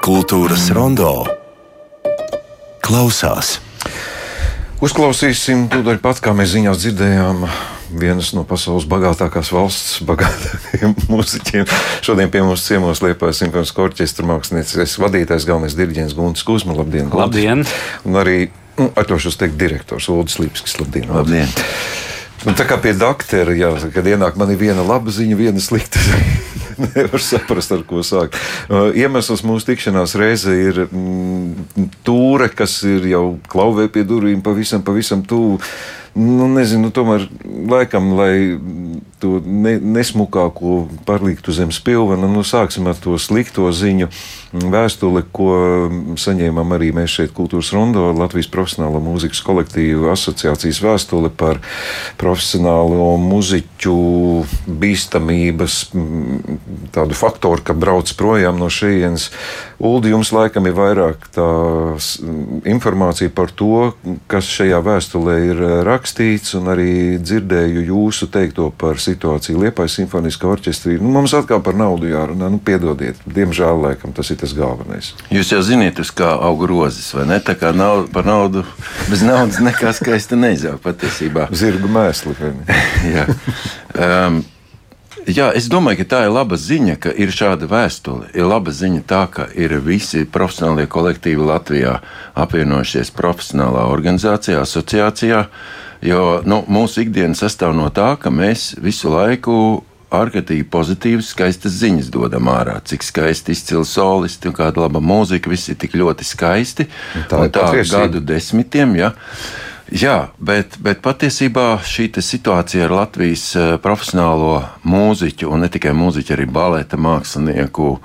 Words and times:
Kultūras 0.00 0.70
rondo 0.72 1.10
klausās. 2.80 3.58
Uzklausīsim 4.80 5.66
tūdaļ 5.68 5.98
pat, 6.00 6.22
kā 6.24 6.32
mēs 6.32 6.54
ziņās 6.54 6.80
dzirdējām, 6.80 7.44
vienas 8.00 8.30
no 8.32 8.46
pasaules 8.48 8.86
bagātākās 8.88 9.52
valsts, 9.52 9.98
bagātākajiem 10.08 10.96
mūziķiem. 11.12 11.68
Šodien 12.06 12.32
pie 12.32 12.40
mums 12.46 12.64
ciemos 12.64 13.04
Liepājas 13.04 13.42
simfoniskā 13.44 13.84
orķestra 13.90 14.24
mākslinieces 14.30 14.96
vadītājs, 15.04 15.44
galvenais 15.50 15.76
diriģents 15.76 16.16
Guntis 16.16 16.48
Kuzma. 16.48 16.78
Labdien! 16.80 17.12
Labdien! 17.12 17.66
Un 18.08 18.20
arī, 18.22 18.46
nu, 18.80 18.88
atļaušos 18.96 19.36
teikt, 19.42 19.60
direktors 19.60 20.08
Ulris 20.08 20.40
Lipskis. 20.40 20.80
Labdien! 20.80 21.12
Labdien. 21.12 21.52
Un 22.48 22.56
tā 22.56 22.64
kā 22.64 22.78
pie 22.80 22.94
doktora, 22.96 23.52
jā, 23.52 23.68
kad 23.92 24.06
ienāk 24.08 24.38
man 24.40 24.52
viena 24.56 24.80
laba 24.86 25.12
ziņa, 25.12 25.36
viena 25.36 25.60
slikta. 25.60 26.00
Nevar 26.94 27.20
saprast, 27.20 27.74
ar 27.76 27.82
ko 27.84 28.00
sākt. 28.06 28.38
Uh, 28.70 28.88
iemesls 28.96 29.42
mūsu 29.44 29.68
tikšanās 29.68 30.16
reize 30.16 30.54
ir 30.56 30.86
mm, 30.86 31.90
tūre, 32.06 32.48
kas 32.56 32.78
ir 32.88 33.04
jau 33.10 33.24
klauvē 33.52 33.90
pie 33.92 34.06
durvīm 34.08 34.40
pavisam, 34.44 34.80
pavisam 34.86 35.20
tuvu. 35.20 35.58
Nu, 36.16 36.48
nezinu, 36.50 36.88
tomēr 36.94 37.28
laikam, 37.44 38.14
lai 38.16 38.32
to 39.20 39.38
ne, 39.44 39.76
nesmukāko 39.78 40.88
parliktu 41.06 41.52
zem 41.54 41.72
spilvena, 41.74 42.28
nu, 42.30 42.42
sāksim 42.46 42.88
ar 42.90 42.98
to 43.00 43.18
slikto 43.20 43.68
ziņu. 43.72 44.08
Vēstuli, 44.50 45.22
ko 45.30 45.50
saņēmām 46.18 46.74
arī 46.74 46.90
mēs 46.96 47.12
šeit, 47.20 47.34
Kultūras 47.36 47.70
Rondo, 47.76 48.08
Latvijas 48.16 48.48
profesionālo 48.50 48.98
mūzikas 49.04 49.44
kolektīvu 49.46 50.08
asociācijas 50.10 50.80
vēstuli 50.82 51.30
par 51.30 51.60
profesionālo 52.18 53.12
muziķu 53.22 53.94
bīstamības 54.80 55.76
tādu 56.96 57.18
faktoru, 57.18 57.62
ka 57.62 57.76
brauc 57.78 58.10
projām 58.18 58.58
no 58.58 58.66
šejienes. 58.72 59.28
Uldi, 59.80 60.10
jums 60.12 60.32
laikam 60.34 60.66
ir 60.66 60.74
vairāk 60.76 61.30
tā 61.32 61.46
informācija 62.68 63.30
par 63.32 63.54
to, 63.54 63.92
kas 64.30 64.50
šajā 64.50 64.82
vēstulē 64.84 65.38
ir 65.46 65.62
rakstīts, 65.86 66.56
un 66.58 66.68
arī 66.74 66.90
dzirdēju 67.22 67.86
jūsu 67.92 68.28
teikto 68.34 68.72
par 68.74 68.98
situāciju 68.98 69.09
Liepājas 69.16 69.96
simfoniskā 69.98 70.48
orķestrī. 70.50 70.98
Nu, 71.00 71.10
mums 71.14 71.34
atkal 71.36 71.62
par 71.64 71.78
naudu 71.78 72.10
jārunā, 72.10 72.50
nu, 72.52 72.60
piedodiet, 72.62 73.18
diemžēl 73.26 73.82
laikam 73.84 74.14
tas 74.16 74.30
ir 74.30 74.40
tas 74.40 74.54
galvenais. 74.56 75.12
Jūs 75.32 75.54
jau 75.54 75.62
zināt, 75.66 76.00
uz 76.02 76.12
kā 76.14 76.30
aug 76.36 76.62
rozes, 76.68 77.10
vai 77.16 77.26
ne? 77.30 77.40
Tā 77.44 77.56
kā 77.58 77.74
nav, 77.76 78.06
par 78.14 78.28
naudu, 78.28 78.64
bez 79.10 79.24
naudas 79.26 79.60
nekā 79.64 79.92
skaista 79.96 80.38
neizaug 80.38 80.80
patiesībā. 80.84 81.48
Zirgu 81.56 81.90
mēsli. 81.90 82.36
Jā. 83.16 83.26
Um, 83.98 84.42
Jā, 85.28 85.50
es 85.52 85.66
domāju, 85.68 86.00
ka 86.00 86.06
tā 86.08 86.18
ir 86.24 86.32
laba 86.32 86.56
ziņa, 86.56 86.94
ka 87.02 87.10
ir 87.12 87.30
šāda 87.34 87.66
vēstule. 87.68 88.30
Ir 88.32 88.46
laba 88.48 88.72
ziņa 88.72 89.02
tā, 89.06 89.20
ka 89.28 89.44
ir 89.52 89.74
visi 89.84 90.24
profesionālie 90.24 90.86
kolektīvi 90.90 91.44
Latvijā 91.44 91.98
apvienojušies 92.40 93.12
profesionālā 93.18 93.84
organizācijā, 93.92 94.62
asociācijā. 94.64 95.44
Jo 96.04 96.40
nu, 96.48 96.62
mūsu 96.68 97.04
ikdiena 97.04 97.36
sastāv 97.36 97.74
no 97.76 97.90
tā, 97.92 98.14
ka 98.20 98.32
mēs 98.32 98.74
visu 98.80 99.12
laiku 99.12 99.54
ārkārtīgi 100.10 100.66
pozitīvas, 100.72 101.30
skaistas 101.34 101.76
ziņas 101.80 102.10
dodam 102.12 102.50
ārā. 102.50 102.80
Cik 102.82 103.04
skaisti 103.06 103.54
izcili 103.54 103.86
solisti 103.86 104.50
un 104.50 104.56
kāda 104.56 104.86
laba 104.86 105.02
mūzika, 105.04 105.50
viss 105.52 105.70
ir 105.70 105.78
tik 105.78 105.94
ļoti 105.98 106.26
skaisti. 106.26 106.88
Tā 107.30 107.44
ir 107.46 107.52
tā 107.54 107.68
gadu 107.84 108.22
desmitiem. 108.24 108.96
Ja. 108.98 109.12
Jā, 109.90 110.30
bet, 110.38 110.76
bet 110.78 111.00
patiesībā 111.02 111.80
šī 111.82 112.12
situācija 112.22 112.84
ar 112.86 112.92
Latvijas 112.94 113.48
eh, 113.58 113.72
profesionālo 113.82 114.60
mūziķu, 114.86 115.48
un 115.50 115.64
ne 115.64 115.70
tikai 115.72 115.90
mūziķu, 115.98 116.36
arī 116.36 116.46
baleta 116.46 116.94
mākslinieku 116.94 117.96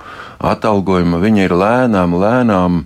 atalgojumu, 0.50 1.20
viņa 1.22 1.44
ir 1.46 1.54
lēnām, 1.54 2.16
lēnām 2.18 2.80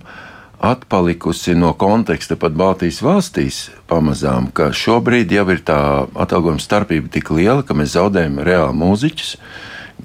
atpalikusi 0.61 1.55
no 1.57 1.73
konteksta 1.73 2.37
pat 2.37 2.53
Baltijas 2.53 3.01
valstīs 3.01 3.59
pamazām, 3.89 4.51
ka 4.53 4.69
šobrīd 4.75 5.33
jau 5.33 5.47
ir 5.49 5.63
tā 5.65 5.77
atalgojuma 6.13 6.61
starpība 6.61 7.09
tik 7.09 7.31
liela, 7.33 7.65
ka 7.65 7.73
mēs 7.73 7.95
zaudējam 7.97 8.37
reāli 8.45 8.77
mūziķus. 8.77 9.35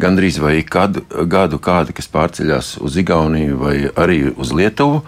Gandrīz 0.01 0.39
vai 0.41 0.59
kādu 0.65 1.05
gadu 1.29 1.61
kādi, 1.61 1.93
kas 1.97 2.09
pārceļās 2.13 2.77
uz 2.85 2.97
Igauniju 3.01 3.61
vai 3.61 3.77
arī 3.97 4.19
uz 4.33 4.53
Lietuvu 4.57 5.03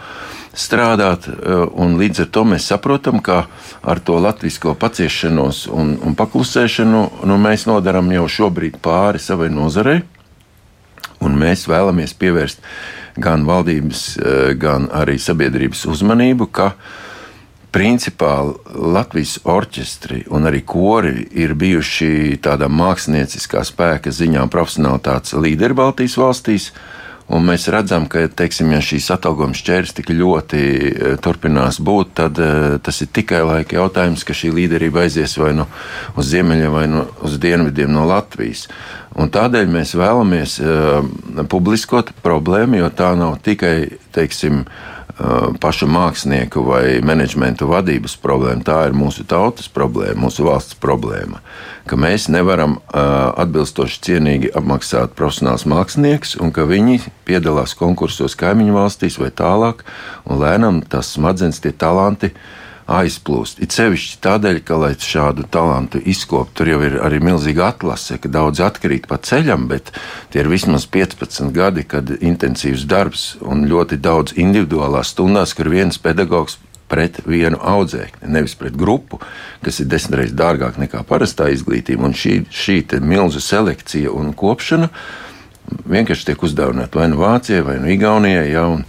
strādāt, 0.58 1.28
eh, 1.28 1.64
līdz 2.02 2.20
ar 2.24 2.28
to 2.34 2.44
mēs 2.44 2.68
saprotam, 2.68 3.22
ka 3.22 3.46
ar 3.82 4.00
to 4.00 4.18
latviešu 4.20 4.74
paciešanos 4.74 5.66
un, 5.72 5.96
un 6.02 6.14
paklusēšanu 6.14 7.02
nu, 7.24 7.40
mēs 7.40 7.66
nodaram 7.70 8.12
jau 8.12 8.26
šobrīd 8.28 8.80
pāri 8.82 9.20
savai 9.22 9.48
nozarei, 9.48 10.02
un 11.20 11.36
mēs 11.38 11.66
vēlamies 11.68 12.14
pievērst 12.18 12.60
gan 13.18 13.44
valdības, 13.46 14.02
eh, 14.18 14.54
gan 14.54 14.88
arī 14.88 15.18
sabiedrības 15.18 15.86
uzmanību, 15.86 16.48
ka 16.52 16.72
principā 17.72 18.54
Latvijas 18.74 19.38
orķestri 19.44 20.24
un 20.30 20.48
arī 20.48 20.64
kori 20.64 21.26
ir 21.32 21.54
bijuši 21.54 22.38
tādā 22.40 22.68
mākslinieckā 22.70 23.64
spēka 23.64 24.10
ziņā 24.10 24.48
profesionālitātes 24.48 25.36
līderi 25.36 25.74
Baltijas 25.74 26.16
valstīs. 26.16 26.70
Un 27.28 27.44
mēs 27.44 27.66
redzam, 27.68 28.06
ka, 28.08 28.22
teiksim, 28.32 28.70
ja 28.72 28.80
šīs 28.80 29.10
atalgojuma 29.12 29.56
šķērs 29.56 29.92
tik 29.98 30.12
ļoti 30.16 30.60
e, 30.62 31.10
turpinās 31.20 31.76
būt, 31.84 32.14
tad 32.22 32.40
uh, 32.40 32.78
tas 32.80 33.02
ir 33.04 33.10
tikai 33.12 33.42
laika 33.44 33.76
jautājums, 33.76 34.24
ka 34.24 34.36
šī 34.36 34.54
līderība 34.56 35.04
aizies 35.04 35.36
vai 35.36 35.52
nu 35.58 35.68
uz 36.16 36.30
ziemeļiem, 36.32 36.72
vai 36.72 36.86
nu 36.88 37.04
uz 37.28 37.36
dienvidiem 37.42 37.92
no 37.92 38.06
Latvijas. 38.08 38.64
Un 39.18 39.28
tādēļ 39.34 39.68
mēs 39.76 39.92
vēlamies 39.98 40.56
uh, 40.64 41.02
publiskot 41.52 42.14
problēmu, 42.24 42.80
jo 42.80 42.88
tā 42.96 43.12
nav 43.20 43.36
tikai, 43.44 43.76
teiksim, 44.16 44.64
Uh, 44.64 44.97
paša 45.60 45.86
mākslinieku 45.90 46.62
vai 46.62 46.82
menedžmenta 47.02 47.66
vadības 47.66 48.14
problēma. 48.22 48.62
Tā 48.66 48.78
ir 48.86 48.94
mūsu 48.94 49.24
tautas 49.26 49.66
problēma, 49.72 50.20
mūsu 50.28 50.46
valsts 50.46 50.78
problēma. 50.78 51.40
Ka 51.88 51.98
mēs 51.98 52.28
nevaram 52.30 52.76
uh, 52.78 53.32
atbilstoši 53.42 54.00
cienīgi 54.04 54.52
apmaksāt 54.58 55.16
profesionāls 55.18 55.66
mākslinieks, 55.68 56.36
un 56.42 56.52
ka 56.54 56.68
viņi 56.68 57.00
piedalās 57.26 57.74
konkursos 57.78 58.38
kaimiņu 58.38 58.76
valstīs 58.76 59.18
vai 59.18 59.32
tālāk, 59.34 59.82
un 60.28 60.38
lēnām 60.42 60.82
tas 60.86 61.14
smadzenes, 61.16 61.58
tie 61.64 61.74
talanti 61.74 62.30
aizplūst. 62.88 63.60
It 63.62 63.74
sevišķi 63.76 64.18
tādēļ, 64.24 64.60
ka, 64.66 64.78
lai 64.80 64.92
šādu 64.96 65.44
talantu 65.52 66.00
izkopt, 66.08 66.54
tur 66.58 66.70
jau 66.72 66.80
ir 66.86 66.96
arī 67.04 67.20
milzīga 67.22 67.68
atlase, 67.74 68.16
ka 68.22 68.30
daudz 68.32 68.62
atkrīt 68.64 69.08
pa 69.10 69.20
ceļam, 69.20 69.68
bet 69.70 69.92
tie 70.32 70.42
ir 70.42 70.48
vismaz 70.50 70.88
15 70.88 71.52
gadi, 71.56 71.84
kad 71.84 72.10
intensīvs 72.18 72.86
darbs 72.88 73.28
un 73.44 73.66
ļoti 73.68 74.00
daudz 74.00 74.38
individuālās 74.40 75.12
stundās, 75.12 75.54
kur 75.56 75.70
viens 75.72 76.00
pedagogs 76.00 76.56
pret 76.88 77.20
vienu 77.28 77.60
audzēkni, 77.60 78.30
nevis 78.32 78.56
pret 78.56 78.76
grupu, 78.78 79.20
kas 79.64 79.82
ir 79.82 79.90
desmit 79.92 80.22
reizes 80.22 80.36
dārgāk 80.38 80.80
nekā 80.80 81.04
parastā 81.08 81.50
izglītība. 81.52 82.08
Un 82.08 82.16
šī, 82.16 82.40
šī 82.48 82.80
milzu 83.04 83.42
selekcija 83.44 84.12
un 84.16 84.32
kopšana 84.32 84.88
vienkārši 85.88 86.30
tiek 86.30 86.44
uzdāvināta 86.48 87.02
vai 87.02 87.10
nu 87.12 87.20
Vācijai, 87.20 87.60
vai 87.66 87.76
nu 87.82 87.92
Igaunijai. 87.92 88.48
Ja, 88.54 88.64
un, 88.72 88.86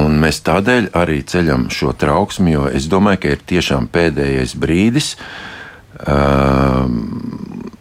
Un 0.00 0.16
mēs 0.22 0.40
tādēļ 0.46 0.92
arī 0.96 1.20
ceļam 1.28 1.68
šo 1.72 1.92
trauksmi, 1.98 2.54
jo 2.54 2.68
es 2.70 2.88
domāju, 2.88 3.24
ka 3.24 3.34
ir 3.34 3.42
tiešām 3.52 3.90
pēdējais 3.92 4.54
brīdis 4.60 5.14
um, 6.06 7.72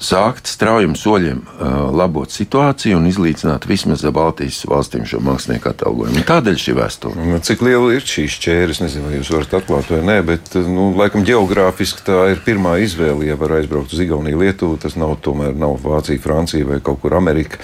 sākt 0.00 0.48
straujiem 0.48 0.96
soļiem 0.96 1.40
uh, 1.44 1.76
labot 1.92 2.32
situāciju 2.32 2.98
un 2.98 3.06
izlīdzināt 3.10 3.68
vismaz 3.68 4.02
Baltijas 4.16 4.62
valstīm 4.68 5.04
šo 5.06 5.20
mākslinieku 5.24 5.70
atalgojumu. 5.70 6.24
Tādēļ 6.26 6.58
šī 6.64 6.76
vēsture. 6.78 7.26
Nu, 7.28 7.38
cik 7.44 7.62
liela 7.66 7.92
ir 7.94 8.06
šī 8.08 8.26
šķēra? 8.32 8.74
Es 8.74 8.82
nezinu, 8.82 9.06
vai 9.06 9.20
jūs 9.20 9.32
varat 9.36 9.58
atklāt 9.60 9.92
vai 9.92 10.02
nē, 10.08 10.18
bet 10.26 10.54
nu, 10.66 10.90
laikam 10.98 11.26
geogrāfiski 11.28 12.06
tā 12.08 12.20
ir 12.32 12.42
pirmā 12.46 12.78
izvēle. 12.82 13.28
Ja 13.28 13.36
var 13.40 13.58
aizbraukt 13.60 13.92
uz 13.94 14.00
Igauniju, 14.02 14.40
Lietuvu, 14.40 14.80
tas 14.80 14.96
nav 14.98 15.18
tomēr 15.22 15.54
nav 15.54 15.78
Vācija, 15.84 16.22
Francija 16.24 16.66
vai 16.66 16.80
kaut 16.82 17.04
kur 17.04 17.18
Amerika. 17.20 17.60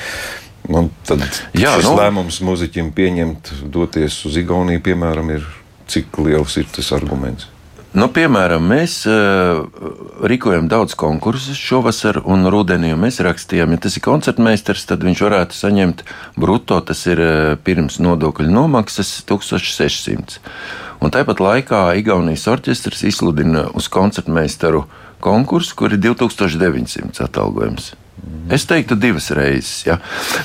Un 0.66 0.88
tad 1.06 1.22
Jā, 1.54 1.76
šis 1.76 1.86
nu, 1.86 1.96
lēmums 1.98 2.40
muzeķim 2.42 2.90
pieņemt, 2.96 3.52
doties 3.72 4.18
uz 4.26 4.38
Igauniju, 4.40 4.82
piemēram, 4.86 5.30
ir 5.36 5.44
cik 5.90 6.18
liels 6.24 6.56
ir 6.58 6.66
tas 6.74 6.90
arguments? 6.96 7.50
Nu, 7.96 8.10
piemēram, 8.12 8.60
mēs 8.68 8.98
uh, 9.08 9.62
rīkojam 10.28 10.66
daudz 10.68 10.92
konkursus 11.00 11.56
šovasar 11.56 12.18
un 12.28 12.44
rudenī. 12.52 12.90
Mēs 12.98 13.22
rakstījām, 13.24 13.72
ja 13.72 13.80
tas 13.86 13.96
ir 13.96 14.04
koncertmeistars, 14.04 14.84
tad 14.90 15.06
viņš 15.06 15.22
varētu 15.24 15.56
saņemt 15.56 16.02
brutto, 16.36 16.82
tas 16.84 17.06
ir 17.08 17.22
uh, 17.24 17.54
pirms 17.56 17.96
nodokļu 18.04 18.52
nomaksas 18.52 19.14
1600. 19.30 20.42
Un 21.00 21.14
tāpat 21.14 21.40
laikā 21.40 21.82
Igaunijas 22.02 22.44
orķestris 22.52 23.06
izsludina 23.08 23.70
uz 23.72 23.88
koncertmeistaru 23.88 24.84
konkursu, 25.24 25.78
kur 25.80 25.96
ir 25.96 26.02
2900 26.04 27.24
atalgojums. 27.24 27.94
Es 28.50 28.64
teiktu, 28.66 28.94
divas 28.94 29.26
reizes. 29.34 29.82
Ja. 29.86 29.96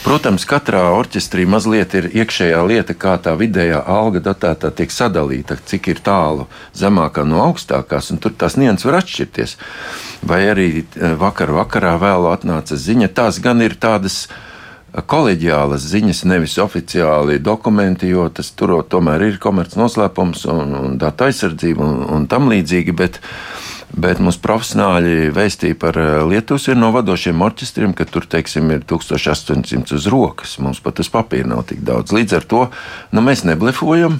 Protams, 0.03 0.43
katrā 0.49 0.81
orķestrī 0.97 1.45
mazliet 1.49 1.93
ir 1.95 2.09
iekšējā 2.09 2.59
lieta, 2.67 2.95
kā 2.97 3.13
tā 3.21 3.35
vidējā 3.37 3.79
alga 3.87 4.23
datētā 4.25 4.73
tiek 4.75 4.91
sadalīta, 4.91 5.59
cik 5.69 5.91
ir 5.93 6.01
tālu 6.03 6.47
zemākā 6.77 7.23
no 7.29 7.43
augstākās, 7.45 8.11
un 8.11 8.19
tur 8.21 8.33
tās 8.33 8.57
nianses 8.57 8.89
var 8.89 8.99
atšķirties. 9.01 9.55
Vai 10.27 10.41
arī 10.49 10.69
eh, 10.81 11.13
vakar 11.17 11.53
vakarā 11.55 11.95
vēlu 12.01 12.31
atnāca 12.33 12.77
ziņa, 12.77 13.11
tās 13.21 13.39
gan 13.43 13.61
ir 13.61 13.77
tādas 13.79 14.25
koleģiālas 14.91 15.85
ziņas, 15.87 16.25
nevis 16.27 16.57
oficiāli 16.59 17.39
dokumenti, 17.39 18.09
jo 18.11 18.27
tas 18.33 18.51
tur 18.57 18.81
tomēr 18.83 19.29
ir 19.29 19.39
komerces 19.39 19.79
noslēpums 19.79 20.43
un, 20.51 20.75
un 20.75 20.97
datu 20.99 21.29
aizsardzība 21.29 21.85
un, 21.85 22.01
un 22.17 22.27
tam 22.27 22.49
līdzīgi. 22.51 22.97
Bet, 22.97 23.21
bet 23.93 24.21
mūsu 24.23 24.39
profesionāļi 24.43 25.31
vēstīja 25.35 25.77
par 25.79 25.99
eh, 25.99 26.11
Lietuvas 26.27 26.67
vienu 26.69 26.85
no 26.85 26.91
vadošiem 26.95 27.43
orķestriem, 27.43 27.95
ka 27.97 28.07
tur, 28.09 28.25
teiksim, 28.29 28.71
ir 28.73 28.85
1800 28.87 29.97
uz 29.97 30.09
rokas. 30.11 30.57
Mums 30.63 30.81
pat 30.83 31.03
uz 31.03 31.11
papīra 31.11 31.51
nav 31.51 31.65
tik 31.69 31.83
daudz. 31.87 32.15
Līdz 32.15 32.39
ar 32.39 32.47
to 32.47 32.65
nu, 33.11 33.23
mēs 33.25 33.45
neblefojam. 33.47 34.19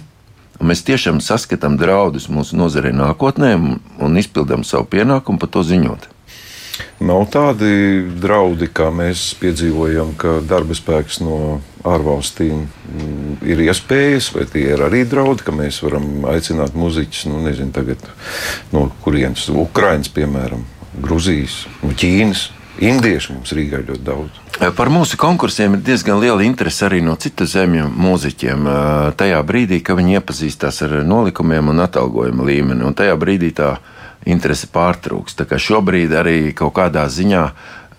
Mēs 0.62 0.84
tiešām 0.86 1.24
saskatām 1.26 1.74
draudus 1.80 2.28
mūsu 2.30 2.60
nozarei 2.60 2.92
nākotnē 2.94 3.56
un 3.58 4.20
izpildām 4.22 4.62
savu 4.68 4.86
pienākumu 4.92 5.42
par 5.42 5.50
to 5.50 5.64
ziņot. 5.66 6.11
Nav 7.02 7.26
tādi 7.34 7.72
draudi, 8.22 8.68
kā 8.70 8.92
mēs 8.94 9.32
piedzīvojam, 9.42 10.14
ka 10.22 10.38
darba 10.46 10.78
spēks 10.78 11.22
no 11.24 11.60
ārvalstīm 11.88 12.68
mm, 12.68 13.40
ir 13.50 13.64
iespējas, 13.66 14.30
vai 14.36 14.46
tie 14.50 14.68
ir 14.76 14.84
arī 14.86 15.02
draudi, 15.10 15.46
ka 15.48 15.56
mēs 15.56 15.82
varam 15.82 16.28
aicināt 16.30 16.78
muzeķus 16.78 17.26
nu, 17.32 17.42
nezinu, 17.48 17.74
tagad, 17.74 18.06
no 18.74 18.90
kurienes, 19.06 19.48
Ukraiņas, 19.50 20.12
piemēram, 20.14 20.66
Gruzijas, 21.02 21.64
no 21.82 21.94
Ķīnas. 21.98 22.50
Indieši 22.82 23.34
mums 23.36 23.52
Rīgā 23.54 23.82
ļoti 23.84 24.02
daudz. 24.02 24.38
Par 24.78 24.90
mūsu 24.90 25.18
konkursiem 25.20 25.76
ir 25.76 25.82
diezgan 25.86 26.18
liela 26.22 26.42
interese 26.42 26.86
arī 26.88 27.02
no 27.04 27.14
citu 27.20 27.46
zemju 27.46 27.90
mūziķiem. 27.94 28.70
Tajā 29.20 29.42
brīdī, 29.46 29.82
kad 29.86 30.00
viņi 30.00 30.16
iepazīstās 30.18 30.80
ar 30.88 30.96
nolikumiem 31.06 31.70
un 31.70 31.84
atalgojuma 31.84 32.48
līmeni, 32.48 32.86
un 32.88 32.96
tajā 32.98 33.18
brīdī 33.22 33.52
tā 33.58 33.74
ir 33.76 34.01
interese 34.30 34.70
pārtrūks. 34.72 35.36
Tā 35.40 35.48
kā 35.50 35.60
šobrīd 35.62 36.14
arī 36.18 36.38
kaut 36.58 36.76
kādā 36.78 37.08
ziņā 37.10 37.44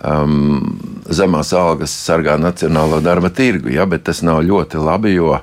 um, 0.06 0.78
zemās 1.10 1.52
algas 1.56 1.94
sargā 1.94 2.38
nacionālo 2.40 3.02
darba 3.02 3.32
tirgu, 3.34 3.72
ja, 3.74 3.86
bet 3.86 4.06
tas 4.08 4.22
nav 4.26 4.42
ļoti 4.46 4.82
labi, 4.82 5.16
jo 5.16 5.38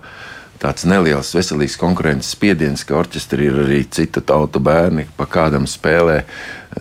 tāds 0.59 0.83
neliels 0.89 1.31
veselīgs 1.35 1.77
konkurences 1.79 2.33
spiediens, 2.35 2.83
ka 2.83 2.97
orķestrī 2.99 3.47
ir 3.47 3.59
arī 3.63 3.83
citu 3.87 4.21
tautu 4.21 4.59
bērni, 4.59 5.07
pa 5.15 5.27
kādam 5.29 5.67
spēlē. 5.69 6.21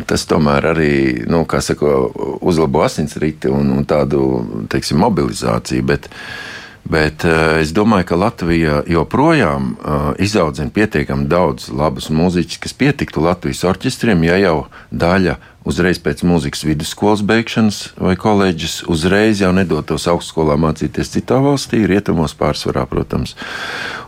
Tas 0.06 0.26
tomēr 0.28 0.72
arī 0.74 0.92
nu, 1.30 1.44
saka, 1.46 1.94
uzlabo 2.42 2.82
asinsriti 2.84 3.50
un, 3.50 3.70
un 3.76 3.86
tādu 3.88 4.66
teiksim, 4.70 4.98
mobilizāciju. 5.00 5.86
Bet, 5.86 6.10
uh, 6.10 6.57
Bet 6.88 7.24
uh, 7.28 7.58
es 7.60 7.74
domāju, 7.76 8.06
ka 8.08 8.16
Latvija 8.16 8.80
joprojām 8.88 9.74
uh, 9.76 10.08
izaudzina 10.24 10.72
pietiekami 10.72 11.28
daudz 11.28 11.68
labus 11.68 12.08
mūziķus, 12.08 12.60
kas 12.64 12.72
pietiktu 12.72 13.20
Latvijas 13.24 13.60
orķestriem, 13.68 14.24
ja 14.24 14.38
jau 14.40 14.56
daļa 14.88 15.36
uzreiz 15.68 15.98
pēc 16.00 16.22
mūzikas 16.24 16.64
vidusskolas 16.64 17.20
beigšanas 17.28 17.80
vai 18.00 18.14
koledžas 18.16 18.78
uzreiz 18.88 19.42
jau 19.42 19.50
nedotos 19.52 20.06
augstskolā 20.08 20.56
mācīties 20.60 21.12
citā 21.12 21.42
valstī, 21.44 21.82
rietumos 21.90 22.32
pārsvarā, 22.38 22.86
protams. 22.88 23.34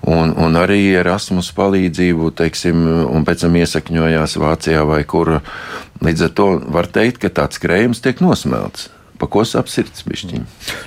Un, 0.08 0.32
un 0.32 0.56
arī 0.56 0.80
Erasmus 1.02 1.50
palīdzību, 1.58 2.30
teiksim, 2.38 2.86
un 3.10 3.28
pēc 3.28 3.44
tam 3.44 3.58
iesakņojās 3.60 4.38
Vācijā 4.40 4.86
vai 4.88 5.02
kur. 5.04 5.36
Līdz 6.00 6.30
ar 6.30 6.32
to 6.32 6.48
var 6.72 6.88
teikt, 6.88 7.20
ka 7.20 7.28
tāds 7.42 7.60
krējums 7.60 8.00
tiek 8.00 8.24
nosmelts 8.24 8.88
pa 9.20 9.28
ko 9.30 9.44
sapsirds 9.46 10.04
bišķiņi. 10.08 10.42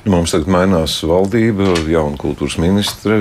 Nu, 0.06 0.13
mums 0.15 0.33
tagad 0.33 0.50
mainās 0.51 0.97
valdība, 1.06 1.75
jauna 1.89 2.18
kultūras 2.21 2.57
ministre. 2.62 3.19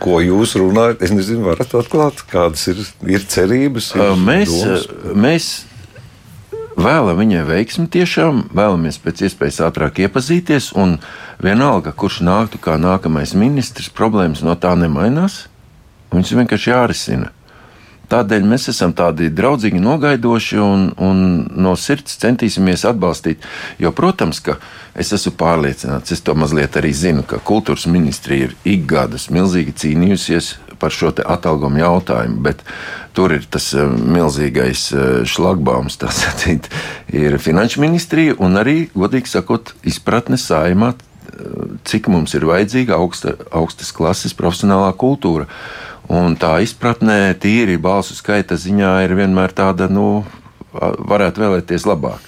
Ko 0.00 0.20
jūs 0.24 0.56
runājat? 0.60 1.04
Es 1.04 1.12
nezinu, 1.14 1.44
varat 1.50 1.74
atklāt, 1.76 2.24
kādas 2.30 2.64
ir, 2.72 2.80
ir 3.04 3.26
cerības. 3.28 3.92
Ir 3.98 4.14
mēs, 4.24 4.54
domas? 4.54 4.86
mēs 5.14 5.50
vēlam 6.80 7.20
viņai 7.20 7.44
veiksmi 7.48 7.86
tiešām, 7.92 8.46
vēlamies 8.56 9.00
pēc 9.04 9.26
iespējas 9.28 9.60
ātrāk 9.68 10.00
iepazīties, 10.06 10.72
un 10.80 10.96
vienalga, 11.42 11.92
kurš 11.92 12.22
nāktu 12.26 12.60
kā 12.62 12.78
nākamais 12.80 13.36
ministrs, 13.38 13.92
problēmas 13.92 14.44
no 14.46 14.56
tā 14.56 14.72
nemainās. 14.78 15.44
Viņas 16.10 16.32
vienkārši 16.40 16.72
jārisina. 16.72 17.30
Tādēļ 18.10 18.46
mēs 18.50 18.68
esam 18.72 18.94
tādi 18.96 19.28
draudzīgi, 19.30 19.80
nogaidoši 19.82 20.58
un, 20.62 20.88
un 20.98 21.20
no 21.54 21.76
sirds 21.78 22.18
centīsimies 22.22 22.86
atbalstīt. 22.88 23.44
Jo, 23.78 23.92
protams, 23.96 24.42
ka 24.42 24.58
es 24.98 25.12
esmu 25.14 25.36
pārliecināts, 25.38 26.14
es 26.14 26.24
to 26.26 26.34
mazliet 26.34 26.78
arī 26.80 26.90
zinu, 26.96 27.22
ka 27.26 27.38
kultūras 27.38 27.86
ministrija 27.90 28.50
ir 28.50 28.56
ik 28.66 28.88
gadus 28.90 29.28
milzīgi 29.30 29.76
cīnījusies 29.84 30.56
par 30.80 30.94
šo 30.94 31.12
atalgojumu 31.12 31.82
jautājumu, 31.82 32.40
bet 32.42 32.64
tur 33.16 33.34
ir 33.36 33.44
tas 33.52 33.68
eh, 33.76 33.86
milzīgais 33.86 34.86
eh, 34.94 35.12
šlagbaums, 35.28 35.98
tā 36.00 36.10
sacīt, 36.22 36.70
ir 37.12 37.38
finanšu 37.42 37.84
ministrija 37.84 38.38
un 38.40 38.58
arī, 38.60 38.78
godīgi 38.96 39.30
sakot, 39.34 39.74
izpratne 39.86 40.40
saimā, 40.40 40.94
eh, 40.94 41.62
cik 41.86 42.10
mums 42.12 42.34
ir 42.38 42.48
vajadzīga 42.48 42.98
augsta, 42.98 43.36
augstas 43.52 43.92
klases 43.96 44.36
profesionālā 44.36 44.92
kultūra. 44.98 45.48
Un 46.10 46.34
tā 46.34 46.56
izpratnē, 46.64 47.36
tīri 47.38 47.76
balsu 47.78 48.16
skaita 48.18 48.56
ziņā, 48.58 48.96
ir 49.06 49.14
vienmēr 49.14 49.54
tāda, 49.54 49.86
nu, 49.86 50.24
varētu 50.74 51.44
vēlēties 51.44 51.86
labāk. 51.86 52.24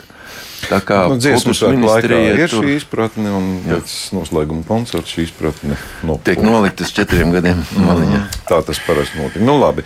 Tā 0.68 0.78
kā 0.86 0.98
nu, 1.10 1.18
dziesmu 1.20 1.54
ministrija 1.74 2.34
ir 2.36 2.52
šī 2.52 2.76
izpratne, 2.76 3.32
un 3.34 3.48
jā. 3.66 3.78
pēc 3.78 3.94
noslēguma 4.16 4.64
koncerta 4.68 5.10
šī 5.10 5.26
izpratne 5.26 5.78
no 6.06 6.18
tiek 6.22 6.42
nolikta 6.44 6.86
uz 6.86 6.92
četriem 6.94 7.32
gadiem. 7.34 7.62
Mm, 7.76 8.28
tā 8.48 8.60
tas 8.66 8.80
parasti 8.86 9.18
notiek. 9.20 9.42
Nu, 9.44 9.56
labi. 9.60 9.84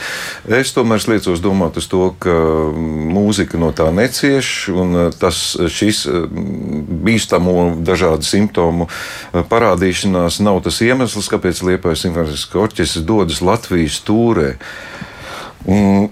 Es 0.59 0.75
tomēr 0.77 1.03
liecos 1.11 1.43
domāt 1.45 1.79
uz 1.81 1.89
to, 1.91 2.11
ka 2.23 2.35
mūzika 2.77 3.61
no 3.61 3.73
tā 3.77 3.89
necieš, 3.95 4.53
un 4.75 4.99
uh, 5.07 5.09
tas 5.17 5.41
šis 5.73 6.05
uh, 6.11 6.27
bīstamo 7.07 7.57
dažādu 7.87 8.27
simptomu 8.27 8.91
parādīšanās 9.33 10.41
nav 10.45 10.61
tas 10.67 10.83
iemesls, 10.85 11.31
kāpēc 11.33 11.63
Liepais 11.67 12.05
simfoniskais 12.05 12.63
orķestris 12.67 13.07
dodas 13.07 13.43
Latvijas 13.45 13.99
tūrē. 14.07 14.55
Un, 15.67 16.09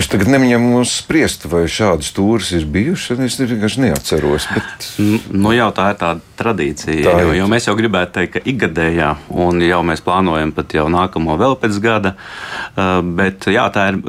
Es 0.00 0.08
tagad 0.08 0.30
neņemu 0.32 0.80
spriest, 0.88 1.44
vai 1.50 1.66
šādas 1.68 2.08
stūres 2.08 2.54
ir 2.56 2.64
bijušas. 2.72 3.18
Es 3.20 3.36
vienkārši 3.40 3.82
neatceros. 3.84 4.46
Bet... 4.54 4.86
Nu, 5.28 5.52
jau 5.52 5.68
tā 5.76 5.90
ir 5.92 5.98
tāda 6.00 6.24
tradīcija. 6.40 7.02
Tā 7.04 7.16
jo, 7.20 7.34
jo 7.36 7.48
mēs 7.52 7.68
jau 7.68 7.74
gribētu 7.76 8.14
teikt, 8.16 8.32
ka 8.38 8.42
ikgadējā, 8.48 9.10
un 9.44 9.60
jau 9.64 9.80
mēs 9.84 10.00
plānojam 10.06 10.54
pat 10.56 10.72
jau 10.78 10.86
nākamo 10.92 11.36
vēl 11.40 11.58
pēc 11.60 11.80
gada. 11.84 12.14
Bet 13.20 13.50
jā, 13.52 13.66
tā 13.74 13.90
ir 13.92 14.00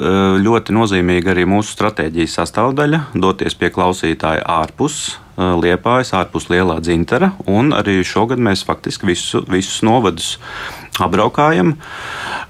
ļoti 0.45 0.77
nozīmīga 0.77 1.33
arī 1.35 1.47
mūsu 1.49 1.75
stratēģijas 1.75 2.39
sastāvdaļa- 2.39 3.03
doties 3.25 3.57
pie 3.59 3.73
klausītāja 3.75 4.47
ārpus 4.47 5.17
Liepājas, 5.41 6.11
ārpus 6.13 6.49
lielā 6.51 6.77
dzintara. 6.83 7.31
Un 7.49 7.71
arī 7.73 8.01
šogad 8.05 8.37
mēs 8.37 8.63
faktiski 8.67 9.07
visu, 9.09 9.41
visus 9.49 9.81
novadus 9.81 10.37
apbraukājam. 10.99 11.75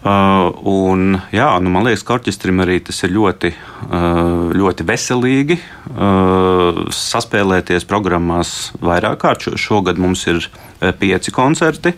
Un, 0.01 1.17
jā, 1.35 1.49
nu, 1.61 1.73
man 1.73 1.85
liekas, 1.85 2.03
ka 2.07 2.17
orķestrim 2.17 2.63
arī 2.63 2.79
tas 2.87 3.03
ir 3.05 3.13
ļoti, 3.13 3.53
ļoti 4.57 4.87
veselīgi 4.87 5.59
saspēlēties 6.97 7.85
programmās 7.89 8.71
vairāk 8.81 9.21
kārt. 9.21 9.49
Šogad 9.61 10.01
mums 10.01 10.25
ir 10.31 10.41
pieci 10.97 11.33
koncerti. 11.35 11.93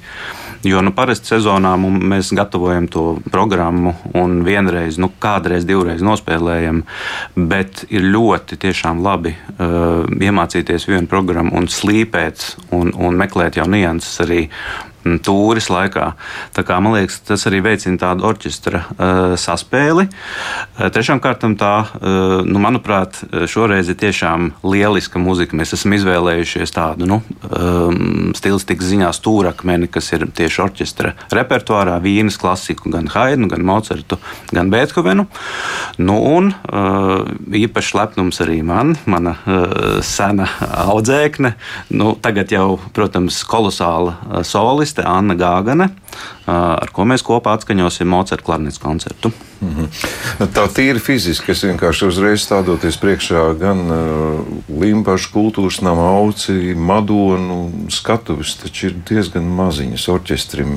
Jo 0.64 0.80
nu, 0.80 0.94
parasti 0.96 1.28
sezonā 1.34 1.74
mēs 1.76 2.30
gatavojam 2.36 2.86
to 2.88 3.02
programmu 3.32 3.98
un 4.16 4.38
vienreiz, 4.48 4.96
nu, 4.96 5.10
kādreiz, 5.20 5.66
divreiz 5.68 6.00
nospēlējam. 6.04 6.86
Bet 7.36 7.84
ir 7.92 8.08
ļoti 8.08 8.60
labi 9.04 9.34
uh, 9.36 10.08
iemācīties 10.08 10.88
vienu 10.88 11.08
programmu 11.12 11.58
un 11.60 11.68
slīpēt 11.68 12.72
un, 12.72 12.94
un 12.96 13.20
meklēt 13.20 13.60
jau 13.60 13.68
nianses 13.68 14.24
arī 14.24 14.48
tūris 15.04 15.70
laikā. 15.74 16.08
Tā 16.56 16.64
kā, 16.66 16.80
man 16.84 16.98
liekas, 16.98 17.20
tas 17.28 17.46
arī 17.50 17.62
veicina 17.66 18.00
tādu 18.00 18.28
orķestra 18.30 18.84
uh, 18.84 19.36
saspēli. 19.40 20.08
Uh, 20.08 20.88
trešām 20.94 21.22
kārtām 21.24 21.58
tā, 21.60 21.74
uh, 21.84 22.40
nu, 22.48 22.62
manuprāt, 22.64 23.20
šoreiz 23.50 23.90
ir 23.92 23.98
tiešām 24.00 24.52
lieliska 24.66 25.22
muzika. 25.22 25.58
Mēs 25.60 25.76
esam 25.78 25.96
izvēlējušies 25.98 26.76
tādu 26.76 27.08
nu, 27.10 27.20
um, 27.50 28.32
stilistikas 28.38 28.90
ziņā 28.92 29.12
stūrakmeni, 29.16 29.90
kas 29.92 30.12
ir 30.16 30.26
tieši 30.32 30.62
orķestra 30.64 31.14
repertuārā, 31.34 32.00
vīnas 32.04 32.40
klasiku, 32.42 32.92
gan 32.94 33.10
Haidnu, 33.14 33.50
gan 33.52 33.66
Mocertu, 33.68 34.20
gan 34.54 34.72
Beethovenu. 34.74 35.28
Nu, 36.02 36.18
un 36.38 36.52
uh, 36.54 37.26
īpaši 37.54 37.98
lepnums 38.00 38.42
arī 38.44 38.62
man, 38.66 38.96
mana 39.10 39.36
uh, 39.44 40.00
sena 40.06 40.48
audzēkne, 40.88 41.54
nu, 41.98 42.14
tagad 42.24 42.54
jau, 42.54 42.78
protams, 42.96 43.42
kolosāla 43.50 44.16
uh, 44.16 44.42
soliste 44.48 44.93
soliste 44.94 45.06
Anna 45.06 45.34
Gāgane. 45.34 45.90
Ar 46.46 46.92
ko 46.92 47.06
mēs 47.08 47.24
kopā 47.24 47.56
atskaņosim 47.58 48.10
Mocerta 48.10 48.44
klarnets 48.44 48.82
koncertu. 48.82 49.32
Mm 49.64 49.76
-hmm. 49.76 50.48
Tā 50.56 50.66
tīri 50.68 51.00
fiziski, 51.00 51.52
es 51.52 51.64
vienkārši 51.64 52.08
uzreiz 52.08 52.44
stādoties 52.44 52.98
priekšā 53.00 53.44
gan 53.60 53.80
uh, 53.80 54.40
Limbaģa 54.82 55.30
kultūras 55.32 55.80
nama 55.82 56.02
auci, 56.18 56.76
Madonu 56.76 57.72
skatuves, 57.90 58.56
taču 58.60 58.88
ir 58.88 58.96
diezgan 59.10 59.44
maziņas 59.44 60.08
orķestrim. 60.10 60.74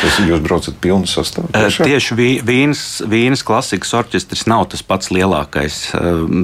Tas 0.00 0.20
jūs 0.28 0.40
braucat 0.40 0.74
pilnu 0.80 1.06
sastāvu? 1.06 1.52
Priekšā? 1.52 1.84
Tieši 1.84 2.14
Vīnas, 2.46 3.02
Vīnas 3.08 3.44
klasikas 3.44 3.92
orķestris 3.94 4.46
nav 4.46 4.64
tas 4.72 4.82
pats 4.82 5.10
lielākais. 5.10 5.92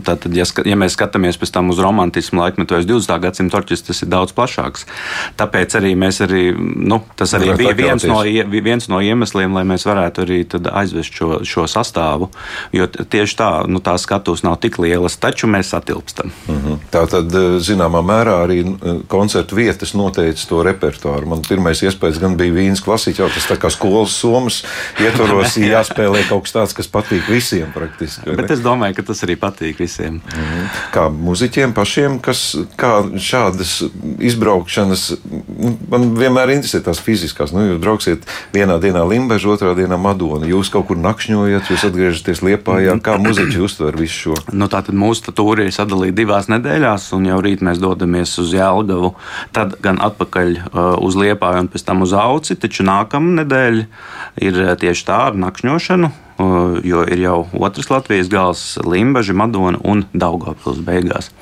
Tātad, 0.05 0.37
ja, 0.37 0.45
ja 0.65 0.77
mēs 0.77 0.97
skatāmies 0.99 1.41
pēc 1.41 1.55
tam 1.57 1.71
uz 1.71 1.79
romantismu 1.79 2.41
laikmetu 2.41 2.75
vai 2.75 2.85
20. 2.85 3.21
gadsimta 3.21 3.57
orķestris, 3.63 4.03
ir 4.03 4.13
daudz 4.13 4.33
plašāks. 4.37 4.85
Tāpēc 5.41 5.79
arī 5.81 5.95
mēs 5.97 6.21
arī, 6.21 6.53
nu, 6.93 7.01
tas 7.17 7.35
arī 7.35 7.57
bija 7.57 7.75
viens 7.75 8.05
no, 8.05 8.21
viens 8.65 8.89
no 8.89 9.01
iemesliem, 9.05 9.55
lai 9.55 9.65
mēs 9.69 9.87
varētu 9.89 10.25
arī 10.25 10.39
aizvest 10.81 11.15
šo, 11.15 11.41
šo 11.47 11.67
sastāvu. 11.71 12.31
Jo 12.73 12.87
tieši 12.89 13.37
tā, 13.39 13.51
nu, 13.71 13.81
tās 13.85 14.05
skatuves 14.07 14.45
nav 14.47 14.59
tik 14.63 14.79
lielas, 14.83 15.19
taču 15.21 15.51
mēs 15.51 15.73
satilpstam. 15.75 16.33
Uh 16.47 16.55
mhm. 16.55 16.67
-huh. 16.69 16.79
Tā 16.91 17.07
tad, 17.11 17.35
eh, 17.35 17.59
zināmā 17.61 18.03
mērā, 18.03 18.37
arī 18.45 18.59
eh, 18.67 19.01
koncertu 19.09 19.57
vietas 19.57 19.95
noteica 19.95 20.49
to 20.49 20.63
repertuāru. 20.63 21.27
Man 21.27 21.43
pirmais 21.43 21.83
iespējas 21.83 22.21
gan 22.21 22.37
bija 22.37 22.53
Vīnas 22.53 22.85
klasika, 22.85 23.23
jau 23.23 23.31
tas 23.35 23.49
tā 23.51 23.57
kā 23.57 23.71
skolas 23.71 24.11
somas 24.11 24.65
ietvaros 25.01 25.57
jāspēlē 25.75 26.29
kaut 26.29 26.43
kas 26.43 26.53
tāds, 26.53 26.75
kas 26.75 26.89
patīk 26.89 27.29
visiem 27.29 27.73
praktiski. 27.75 28.37
Bet 28.37 28.51
es 28.51 28.61
domāju, 28.61 28.95
ka 28.95 29.03
tas 29.03 29.23
arī 29.23 29.37
patīk 29.37 29.79
visiem. 29.79 30.21
Uh 30.27 30.39
mhm. 30.39 30.59
-huh. 30.59 30.69
Kā 30.93 31.09
muziķiem 31.11 31.73
pašiem, 31.73 32.19
kas 32.19 32.57
kā 32.77 33.03
šādas 33.17 33.83
izbraukšanas, 34.19 35.13
man 35.91 36.15
vienmēr 36.17 36.55
interesē 36.55 36.81
tās 36.85 37.01
fiziskās. 37.01 37.53
Nu, 37.53 37.61
jūs 37.61 37.81
brauksiet 37.83 38.25
vienā 38.55 38.79
dienā 38.83 39.03
Limbaģa, 39.09 39.51
otrā 39.55 39.73
dienā 39.79 39.99
Madona. 40.01 40.49
Jūs 40.49 40.71
kaut 40.73 40.89
kur 40.91 41.01
nakšņojat, 41.01 41.71
jūs 41.73 41.87
atgriežaties 41.89 42.43
Liepājā. 42.47 42.97
Kā 43.05 43.17
muzeķi 43.21 43.63
uztver 43.65 43.99
visu 43.99 44.19
šo? 44.29 44.39
Nu, 44.53 44.71
tātad 44.73 44.97
mūsu 44.99 45.35
tūri 45.37 45.69
ir 45.69 45.75
sadalīta 45.75 46.19
divās 46.21 46.49
nedēļās, 46.53 47.11
un 47.17 47.29
jau 47.29 47.41
rīt 47.45 47.65
mēs 47.65 47.83
dodamies 47.83 48.37
uz 48.43 48.55
Jēlgavu, 48.57 49.15
tad 49.57 49.77
gan 49.85 50.01
atpakaļ 50.05 50.55
uh, 50.61 50.95
uz 51.05 51.19
Liepāju 51.19 51.67
un 51.67 51.73
pēc 51.73 51.89
tam 51.89 52.07
uz 52.07 52.15
Auci, 52.17 52.59
taču 52.61 52.87
nākamā 52.89 53.43
nedēļa 53.43 53.85
ir 54.45 54.65
uh, 54.65 54.73
tieši 54.81 55.07
tā 55.09 55.21
ar 55.29 55.39
nakšņošanu 55.47 56.15
jo 56.85 57.03
ir 57.11 57.19
jau 57.19 57.39
otrs 57.59 57.91
Latvijas 57.91 58.29
gals, 58.31 58.63
Limbaģa, 58.87 59.35
Madona 59.35 59.81
un 59.83 60.05
Daugopils 60.13 60.79
beigās. 60.87 61.33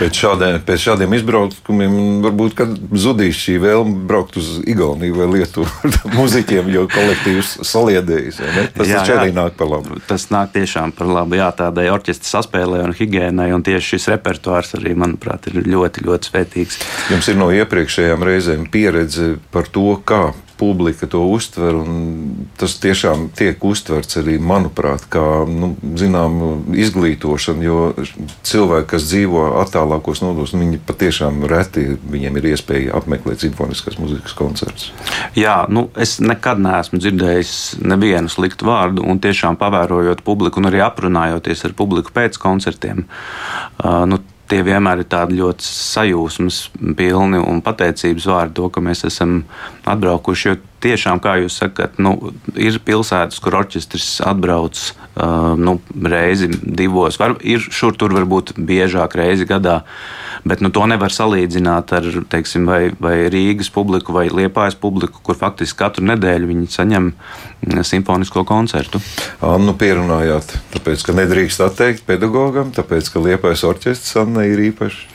Pēc 0.00 0.18
šādiem, 0.18 0.58
pēc 0.66 0.82
šādiem 0.88 1.14
izbraukumiem 1.16 1.94
varbūt 2.24 2.62
zudīs 2.98 3.38
šī 3.38 3.56
vēlme 3.62 4.02
braukt 4.10 4.36
uz 4.40 4.56
Igauniju 4.66 5.16
vai 5.20 5.28
Lietuvu 5.36 5.68
ar 5.86 6.16
muzeķiem, 6.16 6.70
jo 6.74 6.86
kolektīvs 6.90 7.54
saliedējis. 7.70 8.42
Tas 8.74 8.90
jā, 8.90 9.04
jā, 9.06 9.18
arī 9.22 9.34
nāk 9.36 9.56
par 9.58 9.70
labu. 9.70 10.00
Tas 10.10 10.26
nāk 10.34 10.54
tiešām 10.56 10.94
par 10.98 11.10
labu. 11.10 11.38
Jā, 11.38 11.52
tādai 11.56 11.88
orķestra 11.94 12.38
saspēlē 12.38 12.82
un 12.88 12.96
higiēnai, 12.98 13.52
un 13.54 13.64
tieši 13.66 13.94
šis 13.94 14.10
repertuārs 14.16 14.74
arī, 14.78 14.96
manuprāt, 14.98 15.46
ir 15.52 15.62
ļoti, 15.68 16.06
ļoti 16.08 16.32
svētīgs. 16.32 16.80
Jums 17.14 17.30
ir 17.30 17.38
no 17.38 17.52
iepriekšējām 17.54 18.26
reizēm 18.26 18.66
pieredze 18.72 19.36
par 19.54 19.70
to, 19.70 19.92
kā 20.02 20.32
publika 20.62 21.06
to 21.10 21.24
uztver. 21.26 21.74
Tas 22.62 22.76
tiešām 22.78 23.24
tiek 23.34 23.64
uztverts 23.66 24.20
arī, 24.20 24.36
manuprāt, 24.38 25.08
kā 25.10 25.42
nu, 25.50 25.72
zinām, 25.98 26.36
izglītošana. 26.78 27.64
Jo 27.66 27.78
cilvēki, 28.46 28.88
kas 28.92 29.08
dzīvo 29.08 29.48
attālākos 29.64 30.22
nodos, 30.22 30.54
viņi 30.54 30.78
patiešām 30.86 31.42
reti 31.50 31.96
viņiem 31.98 32.38
ir 32.38 32.46
iespēja 32.52 32.94
apmeklēt 33.00 33.42
simfoniskās 33.42 33.98
muzikas 33.98 34.36
koncertus. 34.38 34.92
Jā, 35.34 35.64
nu, 35.66 35.88
es 35.98 36.20
nekad 36.22 36.62
neesmu 36.62 37.02
dzirdējis 37.02 37.56
nevienu 37.82 38.30
sliktu 38.30 38.70
vārdu, 38.70 39.02
un 39.10 39.18
tiešām 39.22 39.58
pavērojot 39.58 40.22
publiku 40.22 40.62
un 40.62 40.70
arī 40.70 40.84
aprunājoties 40.86 41.66
ar 41.66 41.74
publiku 41.74 42.14
pēc 42.14 42.38
koncertiem. 42.42 43.08
Uh, 43.82 44.04
nu, 44.06 44.22
tie 44.50 44.62
vienmēr 44.66 45.02
ir 45.02 45.08
tādi 45.10 45.38
ļoti 45.38 45.66
sajūsmas 45.66 46.58
pilni 46.98 47.40
un 47.40 47.62
pateicības 47.64 48.28
vārdi 48.30 48.58
to, 48.58 48.68
ka 48.72 48.82
mēs 48.84 49.04
esam 49.08 49.42
atbraukuši. 49.88 50.48
Jo 50.48 50.58
tiešām, 50.82 51.22
kā 51.22 51.36
jūs 51.42 51.60
sakat, 51.62 51.98
nu, 52.02 52.16
ir 52.58 52.80
pilsētas, 52.84 53.40
kur 53.42 53.60
orķestris 53.62 54.18
atbrauc 54.26 54.80
nu, 55.56 55.76
reizi, 56.08 56.48
divos, 56.62 57.18
var, 57.20 57.34
ir 57.44 57.60
šur 57.60 57.96
tur 58.00 58.14
varbūt 58.16 58.54
biežāk 58.56 59.16
reizi 59.18 59.44
gadā, 59.48 59.82
bet 60.48 60.62
nu, 60.64 60.70
to 60.72 60.86
nevar 60.88 61.12
salīdzināt 61.12 61.92
ar 61.98 62.08
teiksim, 62.32 62.64
vai, 62.68 62.80
vai 62.96 63.28
Rīgas 63.32 63.68
publiku 63.72 64.16
vai 64.16 64.28
Liepājas 64.32 64.78
publiku, 64.80 65.20
kur 65.22 65.36
faktiski 65.36 65.82
katru 65.84 66.06
nedēļu 66.08 66.48
viņi 66.54 66.72
saņem 66.72 67.10
mm, 67.12 67.84
simfonisko 67.84 68.46
koncertu. 68.48 69.02
Annu 69.44 69.76
pierunājāt, 69.76 70.56
tāpēc, 70.78 71.04
ka 71.04 71.16
nedrīkst 71.20 71.64
atteikt 71.68 72.06
pedagogam, 72.08 72.72
tāpēc, 72.72 73.12
ka 73.12 73.26
Liepājas 73.28 73.66
orķestris 73.68 74.16
Anna 74.24 74.48
ir 74.48 74.64
īpašs. 74.72 75.11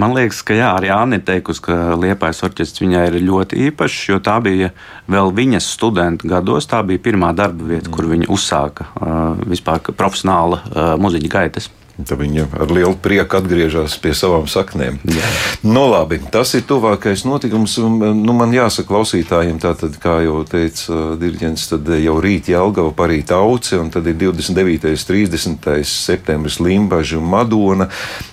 Man 0.00 0.14
liekas, 0.16 0.40
ka 0.42 0.56
jā, 0.56 0.72
arī 0.74 0.90
Anna 0.90 1.20
ir 1.20 1.26
teikusi, 1.26 1.62
ka 1.68 1.94
Liepais 2.00 2.42
orķestris 2.46 2.82
viņai 2.82 3.04
ir 3.12 3.20
ļoti 3.22 3.60
īpašs, 3.68 4.00
jo 4.10 4.18
tā 4.24 4.40
bija 4.42 4.72
vēl 5.10 5.30
viņas 5.36 5.70
studenta 5.76 6.26
gados. 6.34 6.66
Tā 6.70 6.82
bija 6.86 7.02
pirmā 7.02 7.30
darba 7.36 7.68
vieta, 7.68 7.86
mm. 7.86 7.94
kur 7.94 8.10
viņa 8.10 8.28
uzsāka 8.34 8.88
uh, 8.90 9.46
vispār 9.46 9.84
profesionāla 9.94 10.60
uh, 10.64 10.82
muziķa 10.98 11.30
gaitas. 11.36 11.70
Tad 11.94 12.18
viņa 12.18 12.48
ar 12.58 12.72
lielu 12.74 12.96
prieku 12.98 13.38
atgriežas 13.38 13.94
pie 14.02 14.10
savām 14.18 14.48
saknēm. 14.50 14.96
Jā. 15.06 15.28
Nu, 15.62 15.84
labi, 15.92 16.18
tas 16.34 16.56
ir 16.58 16.64
tuvākais 16.66 17.22
notikums. 17.22 17.76
Nu, 17.78 18.34
man 18.34 18.50
jāsaka, 18.50 18.88
klausītājiem, 18.90 19.62
tātad, 19.62 19.94
kā 20.02 20.18
jau 20.26 20.42
teica 20.42 20.90
uh, 20.90 21.06
Dirģents, 21.22 21.70
tad 21.70 21.94
jau 22.02 22.18
rīt 22.18 22.50
Jālgava 22.50 22.90
parīt 22.98 23.30
auce, 23.38 23.78
un 23.78 23.94
tad 23.94 24.10
ir 24.10 24.18
29. 24.26 24.90
un 24.90 25.08
30. 25.14 25.72
septembris 25.86 26.58
Limbaža 26.58 27.22
un 27.22 27.30
Madona, 27.30 27.92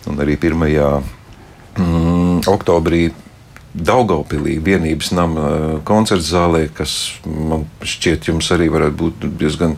un 0.09 0.25
arī 0.25 0.41
1 0.41 1.20
mm, 1.77 2.47
oktobrī 2.51 3.11
Daugaupīlī 3.71 4.57
vienības 4.59 5.13
nama 5.15 5.43
eh, 5.47 5.75
koncerta 5.87 6.25
zālē, 6.27 6.65
kas 6.75 6.95
man 7.23 7.63
šķiet 7.87 8.27
jums 8.27 8.49
arī 8.51 8.67
varētu 8.73 8.97
būt 8.99 9.27
diezgan 9.39 9.77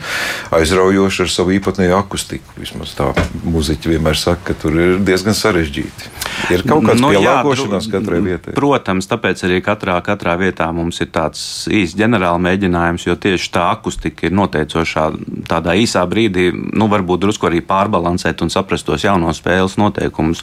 aizraujoši 0.56 1.22
ar 1.26 1.30
savu 1.30 1.54
īpatnēju 1.60 1.94
akustiku. 2.00 2.56
Vismaz 2.58 2.96
tā 2.98 3.12
muziķi 3.46 3.94
vienmēr 3.94 4.18
saka, 4.18 4.50
ka 4.50 4.58
tur 4.64 4.80
ir 4.82 4.96
diezgan 5.06 5.38
sarežģīti. 5.38 6.10
Ir 6.52 6.64
kaut 6.68 6.88
kāds 6.88 7.04
nu, 7.04 7.12
pielāgošanās 7.14 7.88
jā, 7.88 7.94
katrai 7.94 8.22
vietai. 8.26 8.56
Protams, 8.58 9.08
tāpēc 9.12 9.46
arī 9.46 9.60
katrā, 9.64 10.00
katrā 10.04 10.34
vietā 10.42 10.72
mums 10.76 10.98
ir 11.04 11.12
tāds 11.14 11.44
īsts 11.70 11.98
ģenerāla 12.00 12.42
mēģinājums, 12.42 13.06
jo 13.06 13.16
tieši 13.16 13.52
tā 13.54 13.68
akustika 13.76 14.26
ir 14.28 14.34
noteicošā 14.36 15.06
tādā 15.50 15.78
īsā 15.80 16.02
brīdī, 16.10 16.50
nu 16.52 16.90
varbūt 16.92 17.24
drusku 17.28 17.48
arī 17.52 17.62
pārbalansēt 17.62 18.42
un 18.42 18.52
saprast 18.54 18.90
tos 18.90 19.06
jaunos 19.06 19.40
spēles 19.40 19.78
noteikumus. 19.78 20.42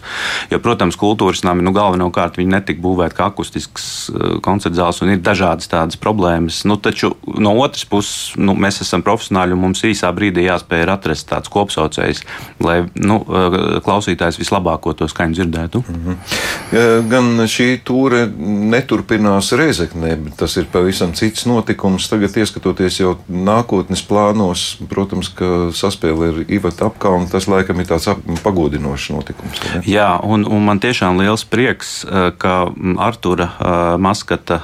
Jo, 0.53 0.63
protams, 0.63 0.99
kultūras 1.01 1.43
nami 1.45 1.67
nu, 1.67 1.75
galvenokārt 1.77 2.39
viņi 2.41 2.55
netika 2.55 2.87
būvēti 2.87 3.19
kā 3.19 3.31
akustisks 3.41 4.11
eh, 4.11 4.37
koncerts 4.45 4.79
zāles 4.79 5.01
un 5.03 5.15
ir 5.15 5.23
dažādas 5.25 5.71
tādas 5.71 5.99
problēmas. 6.01 6.63
Nu, 6.69 6.77
taču 6.77 7.15
no 7.41 7.55
otras 7.63 7.87
puses 7.89 8.37
nu, 8.37 8.55
mēs 8.55 8.83
esam 8.85 9.03
profesionāļi 9.07 9.57
un 9.57 9.63
mums 9.65 9.83
īsā 9.87 10.11
brīdī 10.15 10.47
jāspēj 10.47 10.87
atrast 10.91 11.29
tāds 11.31 11.51
kopsaucējs, 11.53 12.23
lai 12.61 12.83
nu, 12.95 13.21
eh, 13.25 13.81
klausītājs 13.85 14.41
vislabāko 14.41 14.95
to 14.97 15.09
skaņu 15.09 15.39
dzirdētu. 15.39 15.85
Mm 15.89 16.01
-hmm. 16.05 17.09
Gan 17.11 17.25
šī 17.51 17.81
tūre 17.85 18.29
neturpinās 18.71 19.53
Reizeknē, 19.57 20.17
bet 20.25 20.37
tas 20.37 20.57
ir 20.57 20.67
pavisam 20.73 21.13
cits 21.13 21.47
notikums. 21.47 22.09
Tagad, 22.09 22.37
ieskatoties 22.37 23.01
jau 23.01 23.17
nākotnes 23.29 24.03
plānos, 24.07 24.77
protams, 24.89 25.29
ka 25.29 25.71
saspēle 25.73 26.29
ir 26.29 26.45
Ivata 26.49 26.87
apkalna, 26.87 27.31
tas 27.31 27.47
laikam 27.47 27.81
ir 27.81 27.87
tāds 27.87 28.09
pagodinošs 28.43 29.11
notikums. 29.11 29.61
Ne? 29.75 29.83
Jā, 29.87 30.21
un, 30.23 30.47
un 30.47 30.65
man 30.65 30.81
tiešām 30.81 31.19
liels 31.19 31.45
prieks, 31.45 32.07
ka 32.39 32.73
Artur 32.99 33.30
Uh, 33.39 33.95
Maskata 34.01 34.61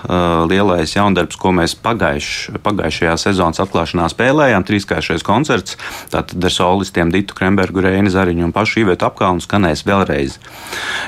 lielais 0.49 0.91
jaundarbs, 0.97 1.37
ko 1.39 1.53
mēs 1.55 1.77
pagaiš, 1.79 2.51
pagājušajā 2.65 3.15
sezonas 3.21 3.61
atklāšanā 3.63 4.09
spēlējām. 4.11 4.65
Trīskāršais 4.67 5.25
koncerts, 5.27 5.77
tātad 6.13 6.43
ar 6.43 6.53
solistiem 6.53 7.13
Ditu 7.15 7.37
Krembergu, 7.37 7.85
Reini 7.85 8.11
Zariņu 8.13 8.49
un 8.49 8.55
pašu 8.57 8.83
Īvetu 8.83 9.07
apkalnu 9.09 9.45
skanēs 9.45 9.85
vēlreiz. 9.87 10.39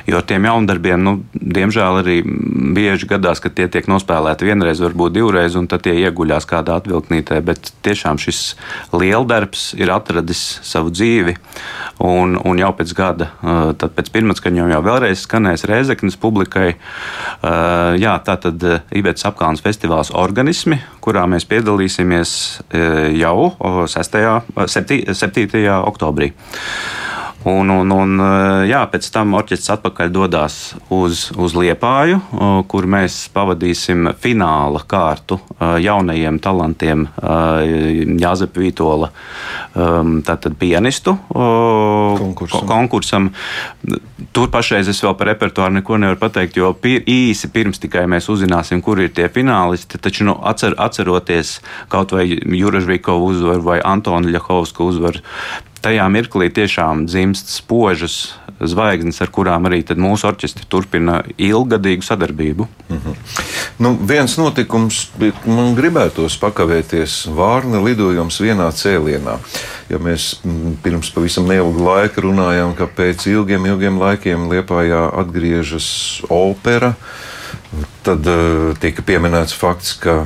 Jo 0.06 0.20
tiem 0.22 0.46
jaundarbiem, 0.48 1.02
nu, 1.02 1.14
diemžēl 1.34 2.00
arī 2.02 2.18
bieži 2.24 3.08
gadās, 3.10 3.42
ka 3.42 3.50
tie 3.50 3.68
tiek 3.72 3.88
nospēlēti 3.90 4.48
vienreiz, 4.48 4.82
varbūt 4.84 5.16
divreiz, 5.16 5.56
un 5.58 5.66
tad 5.70 5.86
tie 5.86 5.96
ieguļās 6.04 6.46
kādā 6.48 6.78
atvilknītē, 6.78 7.40
bet 7.46 7.72
tiešām 7.86 8.20
šis 8.22 8.54
lieldarbs 8.94 9.72
ir 9.78 9.92
atradis 9.94 10.44
savu 10.66 10.92
dzīvi, 10.94 11.36
un, 12.04 12.38
un 12.38 12.60
jau 12.60 12.70
pēc 12.76 12.94
gada, 12.96 13.32
tad 13.78 13.96
pēc 13.96 14.12
pirmatskaņām 14.14 14.74
jau 14.76 14.82
vēlreiz 14.86 15.24
skanēs 15.24 15.66
Rēzeknes 15.68 16.18
publikai. 16.20 16.76
Uh, 17.48 17.94
jā, 17.96 18.12
tā 18.26 18.34
tad 18.42 18.64
uh, 18.66 18.80
Ibetas 18.92 19.24
apkalnes 19.28 19.62
festivāls 19.64 20.10
organismi, 20.12 20.76
kurā 21.00 21.22
mēs 21.30 21.46
piedalīsimies 21.48 22.32
uh, 22.60 23.06
jau 23.14 23.54
6. 23.88 24.18
7. 25.16 25.62
oktobrī. 25.78 26.32
Un, 27.46 27.70
un, 27.70 27.92
un 27.94 28.20
jā, 28.66 28.80
pēc 28.90 29.06
tam 29.14 29.36
orķestris 29.38 29.70
atpakaļ 29.76 30.10
dodas 30.10 30.56
uz, 30.90 31.28
uz 31.38 31.54
Liepāju, 31.54 32.18
kur 32.66 32.88
mēs 32.90 33.20
pavadīsim 33.34 34.10
fināla 34.18 34.82
kārtu 34.88 35.38
jaunajiem 35.58 36.40
talantiem 36.42 37.06
Jāzepa 38.18 38.58
Vītola, 38.58 39.12
tātad 40.26 40.58
pianistu 40.58 41.14
konkursam. 41.30 42.66
konkursam. 42.66 43.30
Tur 44.34 44.50
pašreiz 44.50 44.90
es 44.90 44.98
vēl 45.04 45.14
par 45.18 45.30
repertuāru 45.30 45.78
neko 45.78 46.00
nevaru 46.02 46.18
pateikt, 46.20 46.58
jo 46.58 46.72
pir, 46.74 47.06
īsi 47.06 47.52
pirms 47.54 47.78
tikai 47.78 48.04
mēs 48.10 48.26
uzzināsim, 48.32 48.82
kur 48.82 48.98
ir 48.98 49.14
tie 49.14 49.30
finālisti. 49.32 50.02
Taču 50.02 50.26
nu, 50.26 50.34
atcer, 50.42 50.74
atceroties 50.74 51.60
kaut 51.92 52.12
vai 52.18 52.26
Juražvīkovu 52.28 53.30
uzvaru 53.30 53.64
vai 53.70 53.78
Antonu 53.84 54.34
Ļahovsku 54.34 54.90
uzvaru, 54.90 55.22
tajā 55.84 56.08
mirklī 56.12 56.50
tiešām 56.54 57.06
dzimst 57.08 57.52
spožas 57.52 58.34
zvaigznes, 58.58 59.20
ar 59.22 59.30
kurām 59.34 59.68
arī 59.68 59.82
mūsu 59.98 60.26
orķestri 60.28 60.66
turpina 60.68 61.20
ilgadīgu 61.38 62.02
sadarbību. 62.02 62.66
Mm 62.88 62.96
-hmm. 62.96 63.14
nu, 63.78 63.94
viens 64.02 64.36
notikums, 64.38 65.10
man 65.46 65.74
gribētos 65.76 66.38
pakavēties 66.40 67.28
Vārna 67.28 67.84
lidojums 67.84 68.40
vienā 68.40 68.70
cēlienā. 68.72 69.38
Ja 69.88 69.98
mēs 69.98 70.40
mm, 70.44 70.76
pirms 70.82 71.10
pavisam 71.10 71.46
neilga 71.46 71.82
laika 71.82 72.20
runājām, 72.20 72.74
ka 72.74 72.86
pēc 72.86 73.26
ilgiem, 73.30 73.66
ilgiem 73.66 73.98
laikiem 73.98 74.48
Liepājā 74.48 75.10
atgriežas 75.14 76.22
opera. 76.28 76.94
Tad 78.02 78.24
uh, 78.24 78.72
tika 78.80 79.04
pieminēts 79.04 79.52
fakts, 79.52 79.92
ka 80.00 80.22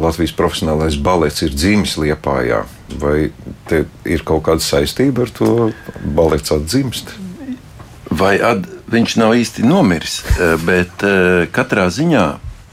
Latvijas 0.00 0.34
profesionālais 0.36 0.98
balets 1.00 1.40
ir 1.46 1.54
dzimis 1.56 1.96
Liepājā. 1.96 2.66
Vai 3.00 3.30
te 3.70 3.86
ir 4.04 4.24
kaut 4.28 4.44
kāda 4.48 4.60
saistība 4.60 5.24
ar 5.24 5.32
to 5.32 5.70
balets 6.04 6.52
atdzimst? 6.52 7.14
Vai 8.12 8.34
ad, 8.44 8.68
viņš 8.92 9.16
nav 9.22 9.32
īsti 9.40 9.64
nomiris, 9.64 10.18
eh, 10.36 10.56
bet 10.60 11.04
uh, 11.08 11.46
katrā 11.48 11.88
ziņā 11.88 12.26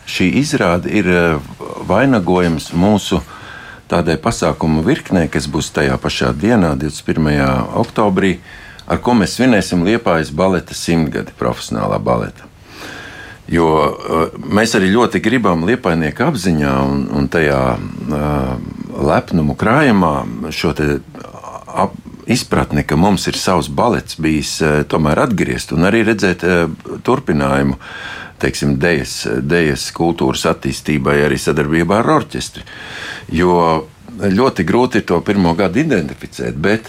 šī 0.10 0.28
izrāde 0.42 0.92
ir 0.92 1.08
vainagojums 1.88 2.74
mūsu 2.76 3.22
tādai 3.88 4.18
pasākumu 4.20 4.84
virknē, 4.84 5.28
kas 5.32 5.48
būs 5.48 5.72
tajā 5.74 5.96
pašā 6.02 6.34
dienā, 6.34 6.74
21. 6.82 7.40
oktobrī, 7.80 8.36
ar 8.90 9.00
ko 9.06 9.16
mēs 9.16 9.38
svinēsim 9.38 9.86
Liepājas 9.86 10.34
baleta 10.36 10.76
simtgadi 10.76 11.38
profesionālā 11.40 12.02
baleta. 12.02 12.49
Jo 13.50 13.70
uh, 13.70 14.36
mēs 14.46 14.76
arī 14.78 14.92
ļoti 14.94 15.22
gribam 15.26 15.66
liepainieku 15.68 16.28
apziņā 16.28 16.76
un, 16.86 17.08
un 17.18 17.30
tajā 17.32 17.64
uh, 17.80 18.54
lepnumu 19.10 19.56
krājumā 19.58 20.14
šo 20.54 20.76
ap, 20.76 21.96
izpratni, 22.30 22.84
ka 22.86 22.98
mums 23.00 23.26
ir 23.32 23.38
savs 23.40 23.72
balets 23.74 24.20
bijis 24.22 24.60
uh, 24.62 24.82
tomēr 24.86 25.24
atgriezt 25.26 25.74
un 25.74 25.90
arī 25.90 26.04
redzēt 26.12 26.46
uh, 26.46 26.68
turpinājumu. 27.06 27.80
Teiksim, 28.40 28.78
dejas, 28.80 29.26
dejas 29.44 29.90
kultūras 29.92 30.46
attīstībai 30.48 31.18
arī 31.26 31.36
sadarbībā 31.42 31.98
ar 32.00 32.14
orķestri. 32.22 32.64
Jo 33.36 33.58
ļoti 34.20 34.64
grūti 34.64 35.02
ir 35.02 35.06
to 35.10 35.20
pirmo 35.28 35.52
gadu 35.60 35.82
identificēt, 35.82 36.56
bet 36.56 36.88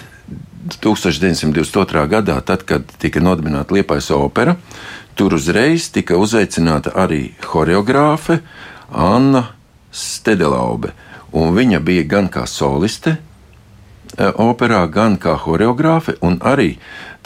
1922. 0.79 2.07
gadā, 2.11 2.39
tad, 2.47 2.63
kad 2.69 2.87
tika 3.03 3.21
nodibināta 3.21 3.75
Liepais 3.75 4.11
opera, 4.15 4.57
Tur 5.21 5.35
uzreiz 5.37 5.91
tika 5.93 6.17
uzaicināta 6.17 6.95
arī 6.97 7.35
choreogrāfe 7.45 8.39
Anna 8.89 9.43
Stedelaube. 9.93 10.95
Un 11.37 11.53
viņa 11.53 11.81
bija 11.85 12.07
gan 12.09 12.31
kā 12.33 12.47
soliste 12.49 13.13
e, 13.13 13.19
operā, 14.31 14.81
gan 14.89 15.19
kā 15.21 15.35
choreogrāfe, 15.45 16.17
un 16.25 16.39
arī 16.41 16.71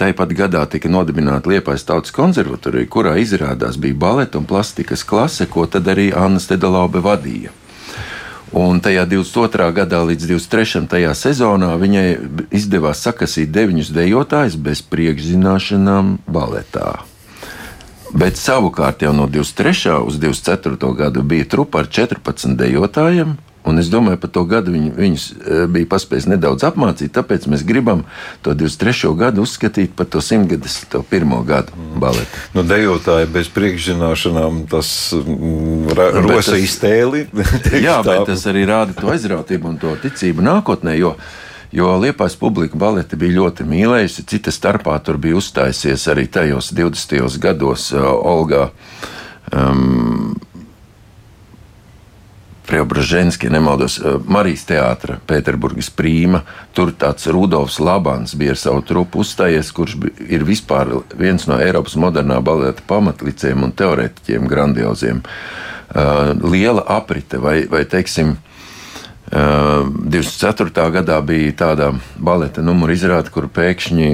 tāpat 0.01 0.35
gadā 0.35 0.65
tika 0.73 0.91
nodibināta 0.91 1.53
Liepais 1.53 1.87
Tautas 1.87 2.11
konservatorija, 2.11 2.91
kurā 2.91 3.15
izrādās 3.23 3.79
bija 3.79 3.95
baleta 3.95 4.43
un 4.43 4.51
plastikas 4.51 5.07
klase, 5.07 5.47
ko 5.47 5.69
tad 5.71 5.87
arī 5.95 6.11
Anna 6.11 6.43
Stedelaube 6.43 6.99
vadīja. 7.05 7.55
Un 8.55 8.79
tajā 8.79 9.03
22. 9.11 9.73
gadā 9.75 9.99
līdz 10.07 10.29
23. 10.31 11.09
sezonā 11.19 11.73
viņai 11.75 12.07
izdevās 12.55 13.01
sakasīt 13.03 13.51
deviņus 13.51 13.91
dejotājus 13.91 14.55
bez 14.63 14.83
priekšzināšanām 14.95 16.21
baletā. 16.31 17.01
Bet 18.15 18.39
savukārt 18.39 19.03
jau 19.03 19.11
no 19.11 19.27
23. 19.27 19.97
uz 20.07 20.21
24. 20.23 20.79
gadu 20.95 21.25
bija 21.27 21.49
trupa 21.51 21.83
ar 21.83 21.91
14 21.91 22.55
dejotājiem. 22.61 23.35
Un 23.65 23.81
es 23.81 23.89
domāju, 23.89 24.19
par 24.21 24.31
to 24.31 24.43
gadu 24.45 24.75
viņi, 24.75 24.91
viņus 24.93 25.23
e, 25.33 25.61
bija 25.73 25.89
paspējis 25.95 26.27
nedaudz 26.35 26.67
apmācīt. 26.69 27.15
Tāpēc 27.17 27.47
mēs 27.49 27.63
gribam 27.65 28.03
to 28.45 28.53
23. 28.53 29.15
gadu 29.17 29.47
uzskatīt 29.47 29.95
par 29.97 30.09
to 30.13 30.21
simtgades, 30.25 30.83
to 30.93 31.01
pirmo 31.09 31.41
gadu 31.49 31.73
mm. 31.73 31.95
baletu. 32.03 32.43
Nu, 32.53 32.67
dejotāji 32.69 33.31
bez 33.33 33.49
priekšzināšanām, 33.57 34.67
tas 34.69 34.91
mm, 35.17 35.97
rosa 36.29 36.59
iztēli. 36.61 37.25
jā, 37.87 37.97
bet 38.05 38.29
tas 38.29 38.45
arī 38.53 38.67
rāda 38.69 38.97
to 38.99 39.09
aizrautību 39.15 39.73
un 39.73 39.81
to 39.81 39.97
ticību 40.05 40.45
nākotnē. 40.45 40.99
Jo, 41.01 41.17
Jo 41.75 41.97
Liepais 41.99 42.37
publika 42.39 42.79
baleti 42.79 43.17
bija 43.19 43.35
ļoti 43.41 43.65
mīlējusi. 43.67 44.23
Cita 44.31 44.53
starpā 44.55 44.95
tur 45.03 45.17
bija 45.19 45.41
uzstājusies 45.41 46.05
arī 46.13 46.29
tajos 46.31 46.69
20. 46.71 47.41
gados 47.43 47.89
uh, 47.91 48.05
Olga. 48.15 48.69
Um, 49.51 50.37
Preobraženski, 52.67 53.51
nemaldos, 53.53 53.99
uh, 54.01 54.17
Marijas 54.25 54.65
teātra, 54.69 55.19
Pēterburgas 55.29 55.91
prīma. 55.93 56.43
Tur 56.77 56.95
tāds 56.97 57.29
Rudolfs 57.29 57.81
Labans 57.83 58.37
bija 58.41 58.55
ar 58.55 58.61
savu 58.61 58.85
trupu 58.87 59.21
uzstājies, 59.25 59.73
kurš 59.77 59.99
ir 60.25 60.47
vispār 60.49 60.91
viens 61.19 61.45
no 61.51 61.59
Eiropas 61.61 61.99
modernā 62.01 62.41
baleta 62.45 62.85
pamatlicējiem 62.89 63.69
un 63.69 63.75
teorētiķiem 63.77 64.49
grandioziem. 64.51 65.23
Uh, 65.95 66.33
liela 66.41 66.83
aprite 66.97 67.39
vai, 67.39 67.59
vai 67.71 67.85
teiksim, 67.85 68.37
uh, 68.39 69.85
24. 70.09 70.89
gadā 70.99 71.21
bija 71.27 71.53
tāda 71.65 71.93
baleta 72.17 72.65
numura 72.65 72.97
izrāde, 72.97 73.31
kur 73.35 73.49
pēkšņi 73.53 74.09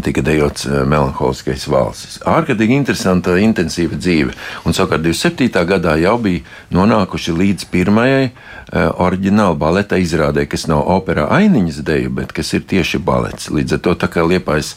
tika 0.00 0.22
dejots 0.24 0.64
melanholiskais 0.66 1.66
valsts. 1.68 2.20
Ārkārtīgi 2.24 2.78
interesanta, 2.78 3.36
intensīva 3.36 3.98
dzīve. 3.98 4.32
Un 4.64 4.76
savukārt 4.76 5.04
27. 5.04 5.50
gadā 5.68 5.96
jau 6.00 6.16
bija 6.22 6.44
nonākuši 6.72 7.34
līdz 7.36 7.68
pirmajai 7.72 8.30
uh, 8.30 8.88
oriģināla 9.04 9.58
baleta 9.58 10.00
izrādē, 10.00 10.46
kas 10.48 10.68
nav 10.70 10.86
opera 10.94 11.28
ainiņas 11.36 11.82
deja, 11.84 12.08
bet 12.08 12.32
kas 12.32 12.54
ir 12.56 12.64
tieši 12.68 13.02
balets. 13.02 13.50
Līdz 13.52 13.76
ar 13.76 13.84
to 13.84 13.96
tā 14.04 14.08
kā 14.12 14.24
liepais. 14.24 14.76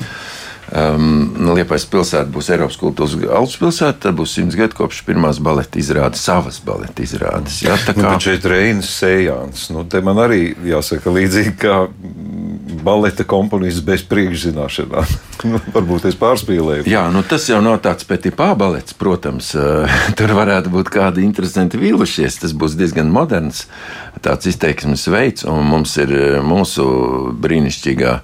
Um, 0.74 1.36
Liepais 1.56 1.86
pilsēta 1.86 2.26
būs 2.34 2.50
Eiropas 2.50 2.78
kultūras 2.82 3.14
galvaspilsēta, 3.22 4.00
tad 4.08 4.16
būs 4.18 4.34
simts 4.34 4.58
gadu 4.58 4.74
kopš 4.80 5.04
pirmās 5.06 5.38
baleta 5.44 5.78
izrādes, 5.78 6.24
savas 6.26 6.58
baleta 6.66 7.06
izrādes. 7.06 7.60
Jā, 7.62 7.78
tā 7.86 7.94
nu, 7.94 8.02
kā 8.02 8.16
nu, 8.16 8.24
šeit 8.26 8.48
Reinas 8.50 8.90
Sējāns. 8.98 9.68
Nu, 9.76 9.86
te 9.86 10.02
man 10.06 10.20
arī 10.24 10.56
jāsaka 10.66 11.14
līdzīgi 11.14 11.54
kā 11.62 11.84
baleta 12.86 13.28
komponists 13.30 13.84
bez 13.86 14.04
priekšzināšanām. 14.10 15.14
nu, 15.52 15.62
varbūt 15.76 16.10
es 16.10 16.18
pārspīlēju. 16.18 16.88
Jā, 16.90 17.06
nu, 17.14 17.22
tas 17.30 17.46
jau 17.50 17.62
nav 17.64 17.78
tāds 17.86 18.08
petipā 18.10 18.52
balets, 18.58 18.98
protams. 18.98 19.54
Tur 20.18 20.36
varētu 20.38 20.74
būt 20.74 20.92
kādi 20.98 21.26
interesanti 21.28 21.80
vīlušies. 21.82 22.42
Tas 22.42 22.58
būs 22.58 22.78
diezgan 22.80 23.14
moderns 23.14 23.68
tāds 24.26 24.50
izteiksmes 24.50 25.06
veids, 25.14 25.46
un 25.46 25.66
mums 25.70 25.94
ir 26.02 26.12
mūsu 26.46 26.86
brīnišķīgā 27.42 28.20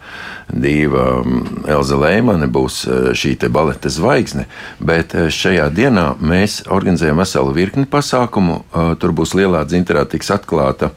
diva 0.54 1.22
mm, 1.26 1.66
Elza 1.72 1.98
Leimane 2.00 2.48
būs 2.52 2.84
e, 2.86 3.00
šī 3.18 3.36
baleta 3.50 3.90
zvaigzne, 3.90 4.48
bet 4.80 5.16
e, 5.16 5.28
šajā 5.32 5.70
dienā 5.74 6.16
mēs 6.20 6.62
organizējam 6.70 7.22
veselu 7.22 7.54
virkni 7.56 7.86
pasākumu. 7.90 8.62
E, 8.62 8.88
tur 9.02 9.16
būs 9.16 9.36
lielā 9.38 9.64
dzinterā 9.68 10.06
tiks 10.10 10.32
atklāta 10.34 10.92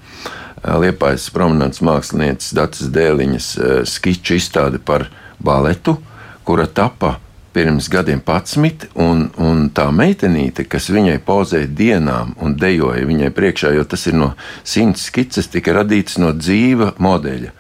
Liepājas 0.65 1.27
prominents 1.29 1.83
mākslinieces 1.85 2.55
Dācis 2.57 2.89
Dēliņas 2.89 3.49
skiču 3.85 4.39
izstāde 4.39 4.79
par 4.81 5.11
baletu, 5.37 5.99
kura 6.41 6.65
tapa 6.65 7.19
pirms 7.53 7.91
gadiem 7.93 8.23
patsmit, 8.25 8.87
un, 8.97 9.27
un 9.37 9.67
tā 9.77 9.91
meitenīte, 9.93 10.65
kas 10.65 10.89
viņai 10.89 11.19
pozēja 11.27 11.69
dienām 11.69 12.33
un 12.41 12.57
dejoja 12.57 13.05
viņai 13.05 13.29
priekšā, 13.37 13.75
jo 13.77 13.85
tas 13.85 14.09
ir 14.09 14.17
no 14.17 14.33
simts 14.65 15.05
skices, 15.11 15.53
tika 15.53 15.77
radīts 15.77 16.17
no 16.17 16.33
dzīva 16.33 16.95
modeļa. 16.97 17.53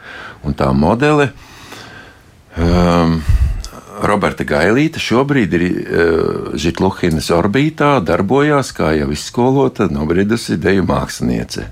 Un 0.48 0.56
tā 0.56 0.72
modele 0.72 1.28
uh, 1.28 1.50
Um, 2.54 3.18
Roberta 4.04 4.44
Gailīte 4.46 5.00
šobrīd 5.02 5.54
ir 5.56 5.64
uh, 5.64 6.50
Žitluhinas 6.58 7.30
orbītā, 7.34 7.96
darbojās 8.04 8.70
kā 8.76 8.92
jau 8.94 9.08
izskolota, 9.14 9.88
nobriedusi 9.90 10.58
deju 10.62 10.84
māksliniece. 10.86 11.70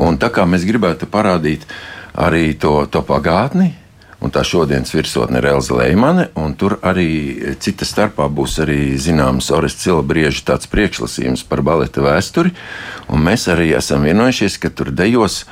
Un 0.00 0.16
tā 0.20 0.30
kā 0.32 0.44
mēs 0.48 0.64
gribētu 0.68 1.08
parādīt 1.08 1.66
arī 2.16 2.54
to, 2.60 2.78
to 2.92 3.02
pagātni, 3.04 3.74
un 4.24 4.32
tā 4.32 4.40
šodienas 4.46 4.94
virsotne 4.96 5.40
ir 5.40 5.50
Elza 5.52 5.76
Leimane, 5.76 6.30
un 6.40 6.54
tur 6.56 6.78
arī 6.86 7.54
cita 7.60 7.84
starpā 7.88 8.28
būs 8.32 8.58
arī 8.64 8.96
zināms 9.00 9.50
Orests 9.52 9.84
Cilbrieža 9.84 10.46
tāds 10.52 10.70
priekšlasījums 10.72 11.44
par 11.48 11.60
baleta 11.66 12.04
vēsturi, 12.04 12.54
un 13.12 13.24
mēs 13.26 13.48
arī 13.52 13.74
esam 13.76 14.06
vienojušies, 14.08 14.56
ka 14.62 14.72
tur 14.72 14.92
dejos 14.96 15.42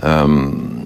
um, 0.00 0.79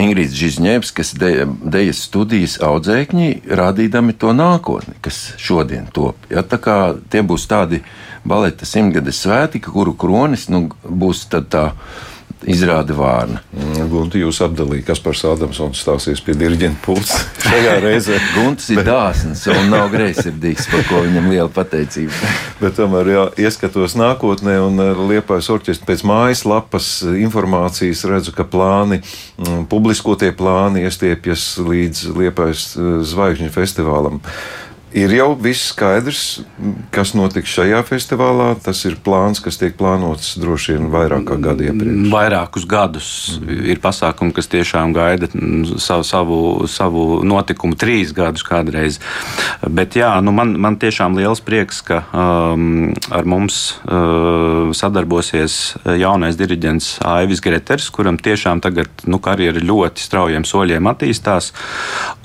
Ingrīds 0.00 0.34
Zizņēvs, 0.34 0.90
kas 0.94 1.12
de, 1.18 1.44
dejas 1.62 2.00
studijas 2.08 2.56
audzēkņi, 2.64 3.28
rādīdami 3.46 4.16
to 4.18 4.32
nākotni, 4.34 4.96
kas 5.04 5.34
šodien 5.38 5.86
top. 5.94 6.18
Ja, 6.32 6.42
tie 6.42 7.22
būs 7.22 7.46
tādi 7.50 7.82
baleta 8.26 8.66
simtgades 8.66 9.22
svētki, 9.22 9.62
kuru 9.68 9.94
kronis 9.94 10.48
nu, 10.50 10.66
būs 10.82 11.26
tā 11.30 11.64
izrāda 12.50 12.94
vārna. 12.96 13.40
Mm, 13.54 13.88
Gunte, 13.92 14.18
jūs 14.20 14.40
apdalījāt, 14.44 14.86
kas 14.88 15.00
par 15.04 15.16
Sādamsonu 15.18 15.76
stāsies 15.78 16.22
pie 16.24 16.34
diriģenta 16.38 16.80
pults 16.84 17.12
šajā 17.46 17.76
reizē. 17.84 18.18
Gunts 18.34 18.70
ir 18.74 18.82
dāsns 18.86 19.44
un 19.52 19.70
nav 19.72 19.90
greizsirdīgs, 19.94 20.68
par 20.72 20.84
ko 20.88 21.02
viņam 21.06 21.30
liela 21.32 21.50
pateicība. 21.52 22.32
Bet 22.62 22.78
tomēr, 22.78 23.12
jā, 23.14 23.24
ieskatos 23.46 23.96
nākotnē 24.00 24.56
un 24.64 24.82
liepais 25.10 25.50
orķestri 25.54 25.88
pēc 25.92 26.04
mājaslapas 26.08 26.90
informācijas 27.12 28.04
redzu, 28.10 28.34
ka 28.36 28.46
plāni, 28.48 29.00
mm, 29.38 29.64
publiskotie 29.72 30.32
plāni 30.36 30.84
iestiepjas 30.88 31.54
līdz 31.64 32.04
liepais 32.18 32.68
eh, 32.74 32.92
zvaigžņu 33.14 33.50
festivālam. 33.54 34.20
Ir 34.94 35.10
jau 35.10 35.32
viss 35.34 35.72
skaidrs, 35.72 36.20
kas 36.94 37.16
notiks 37.18 37.50
šajā 37.50 37.80
festivālā. 37.88 38.52
Tas 38.62 38.84
ir 38.86 38.94
plāns, 39.02 39.40
kas 39.42 39.58
tiek 39.58 39.74
plānots 39.74 40.36
droši 40.38 40.76
vien 40.76 40.84
vairāk 40.92 41.24
kā 41.26 41.38
gadu 41.42 41.66
iepriekš. 41.66 42.04
Vairākus 42.12 42.66
gadus 42.70 43.08
mm. 43.40 43.64
ir 43.74 43.80
pasākumi, 43.82 44.30
kas 44.36 44.46
tiešām 44.52 44.94
gaida 44.94 45.26
savu, 45.82 46.06
savu, 46.06 46.38
savu 46.70 47.06
notikumu, 47.26 47.74
trīs 47.74 48.12
gadus 48.14 48.46
kādreiz. 48.46 49.00
Bet 49.66 49.96
jā, 49.98 50.12
nu 50.22 50.30
man, 50.36 50.54
man 50.62 50.78
tiešām 50.78 51.18
liels 51.18 51.42
prieks, 51.42 51.82
ka 51.82 52.04
um, 52.14 52.92
ar 53.10 53.26
mums 53.26 53.58
uh, 53.88 54.70
sadarbosies 54.78 55.58
jaunais 56.04 56.38
diriģents 56.38 57.00
Aivis 57.16 57.42
Greters, 57.42 57.90
kuram 57.90 58.14
tiešām 58.22 58.62
tagad 58.62 59.06
nu, 59.10 59.18
karjera 59.18 59.58
ļoti 59.58 60.06
straujiem 60.06 60.46
soļiem 60.46 60.92
attīstās. 60.94 61.50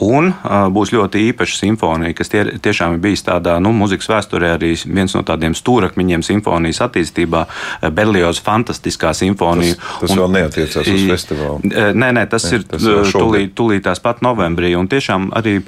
Un 0.06 0.36
uh, 0.36 0.70
būs 0.70 0.94
ļoti 0.94 1.26
īpaša 1.32 1.62
simfonija, 1.64 2.14
kas 2.22 2.30
tie, 2.30 2.46
tiešām 2.64 2.98
ir 2.98 3.04
bijis 3.04 3.24
tādā 3.28 3.58
nu, 3.64 3.72
mūzikas 3.76 4.10
vēsturē 4.12 4.54
arī 4.58 4.74
viens 4.86 5.16
no 5.18 5.24
tādiem 5.28 5.56
stūrakmeņiem 5.58 6.24
simfonijas 6.26 6.82
attīstībā- 6.88 7.46
Berlioza 7.98 8.44
fantastiskā 8.46 9.14
simfonija. 9.18 9.76
Tas, 9.76 10.00
tas 10.02 10.16
un, 10.16 10.24
vēl 10.24 10.34
neatiecās 10.38 10.92
uz 10.94 11.06
festivālu. 11.10 11.62
E, 11.70 11.90
nē, 11.94 12.12
nē, 12.18 12.26
tas 12.32 12.46
ne, 12.48 12.58
ir 12.58 12.66
tas 12.70 12.84
tūlīt, 13.14 13.54
tūlīt 13.58 13.86
tās 13.88 14.02
pat 14.04 14.24
novembrī. 14.26 14.74
Un 14.80 14.90
tiešām 14.92 15.30
arī 15.38 15.60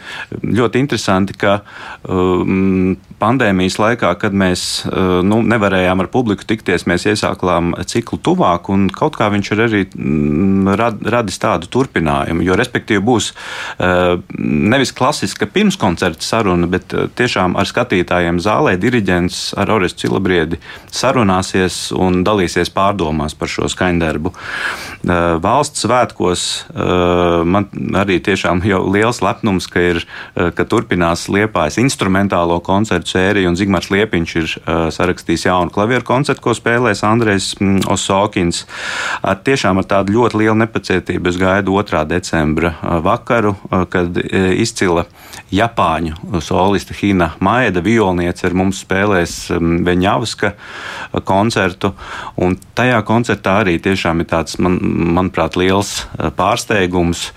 ļoti 0.42 0.82
interesanti, 0.82 1.38
ka 1.38 1.62
um, 2.08 2.96
pandēmijas 3.22 3.78
laikā, 3.82 4.14
kad 4.22 4.36
mēs 4.38 4.86
uh, 4.88 5.20
nu, 5.26 5.42
nevarējām 5.46 6.04
ar 6.04 6.10
publiku 6.14 6.48
tikties, 6.48 6.88
mēs 6.90 7.08
iesākām 7.12 7.76
ciklu 7.90 8.20
tuvāk, 8.24 8.72
un 8.74 8.88
kaut 8.94 9.18
kā 9.20 9.30
viņš 9.34 9.52
ir 9.54 9.64
arī 9.68 9.84
mm, 9.88 10.74
rad, 10.80 11.02
radis 11.16 11.40
tādu 11.42 11.70
turpinājumu. 11.72 12.46
Jo, 12.46 12.58
respektīvi, 12.60 13.04
būs 13.06 13.32
uh, 13.32 14.18
nevis 14.38 14.94
klasiska 14.98 15.50
pirmskoncerta 15.52 16.26
saruna, 16.26 16.70
bet 16.72 16.81
bet 16.82 16.96
eh, 16.98 17.10
tiešām 17.15 17.56
ar 17.60 17.67
skatītājiem 17.70 18.41
zālē 18.41 18.76
diriģents 18.82 19.54
ar 19.60 19.72
Orestu 19.78 20.08
Cilabriedi 20.08 20.60
sarunāsies 20.91 21.91
un 21.94 22.24
dalīsies 22.26 22.72
pārdomās 22.74 23.36
par 23.38 23.52
šo 23.52 23.70
skaņdarbu. 23.72 24.34
Eh, 24.34 25.38
valsts 25.41 25.86
svētkos 25.86 26.46
eh, 26.72 27.44
man 27.46 27.70
arī 27.98 28.20
tiešām 28.24 28.63
jau 28.65 28.84
liels 28.91 29.22
lepnums, 29.22 29.67
ka, 29.72 29.82
ir, 29.82 30.04
ka 30.36 30.65
turpinās 30.65 31.28
Liepājas 31.32 31.78
instrumentālo 31.82 32.60
koncertu 32.63 33.13
sēriju, 33.13 33.52
un 33.52 33.58
Zigmārs 33.60 33.89
Liepiņš 33.91 34.34
ir 34.39 34.54
sarakstījis 34.96 35.46
jaunu 35.48 35.74
klavieru 35.74 36.06
koncertu, 36.08 36.44
ko 36.46 36.54
spēlēs 36.56 37.04
Andrejs 37.08 37.52
mm, 37.60 37.86
Osokins. 37.91 38.63
Tiešām 39.46 39.82
ar 39.82 39.88
tādu 39.89 40.15
ļoti 40.17 40.41
lielu 40.41 40.58
nepacietību 40.63 41.32
es 41.32 41.39
gaidu 41.41 41.76
2. 41.82 42.04
decembra 42.10 42.74
vakaru, 43.04 43.56
kad 43.94 44.17
izcila 44.22 45.06
Japāņu 45.52 46.41
soliste 46.62 46.93
Hina 46.93 47.32
Maeda, 47.39 47.82
violniece 47.82 48.45
ar 48.47 48.56
mums 48.58 48.84
spēlēs 48.86 49.36
um, 49.56 49.82
Veņavska 49.88 50.54
koncertu. 51.26 51.93
Un 52.41 52.58
tajā 52.78 53.02
koncertā 53.08 53.62
arī 53.63 53.78
tiešām 53.82 54.21
ir 54.21 54.30
tāds, 54.30 54.60
man, 54.62 54.78
manuprāt, 55.17 55.58
liels 55.60 56.04
uh, 56.06 56.30
pārsteigums. 56.38 57.32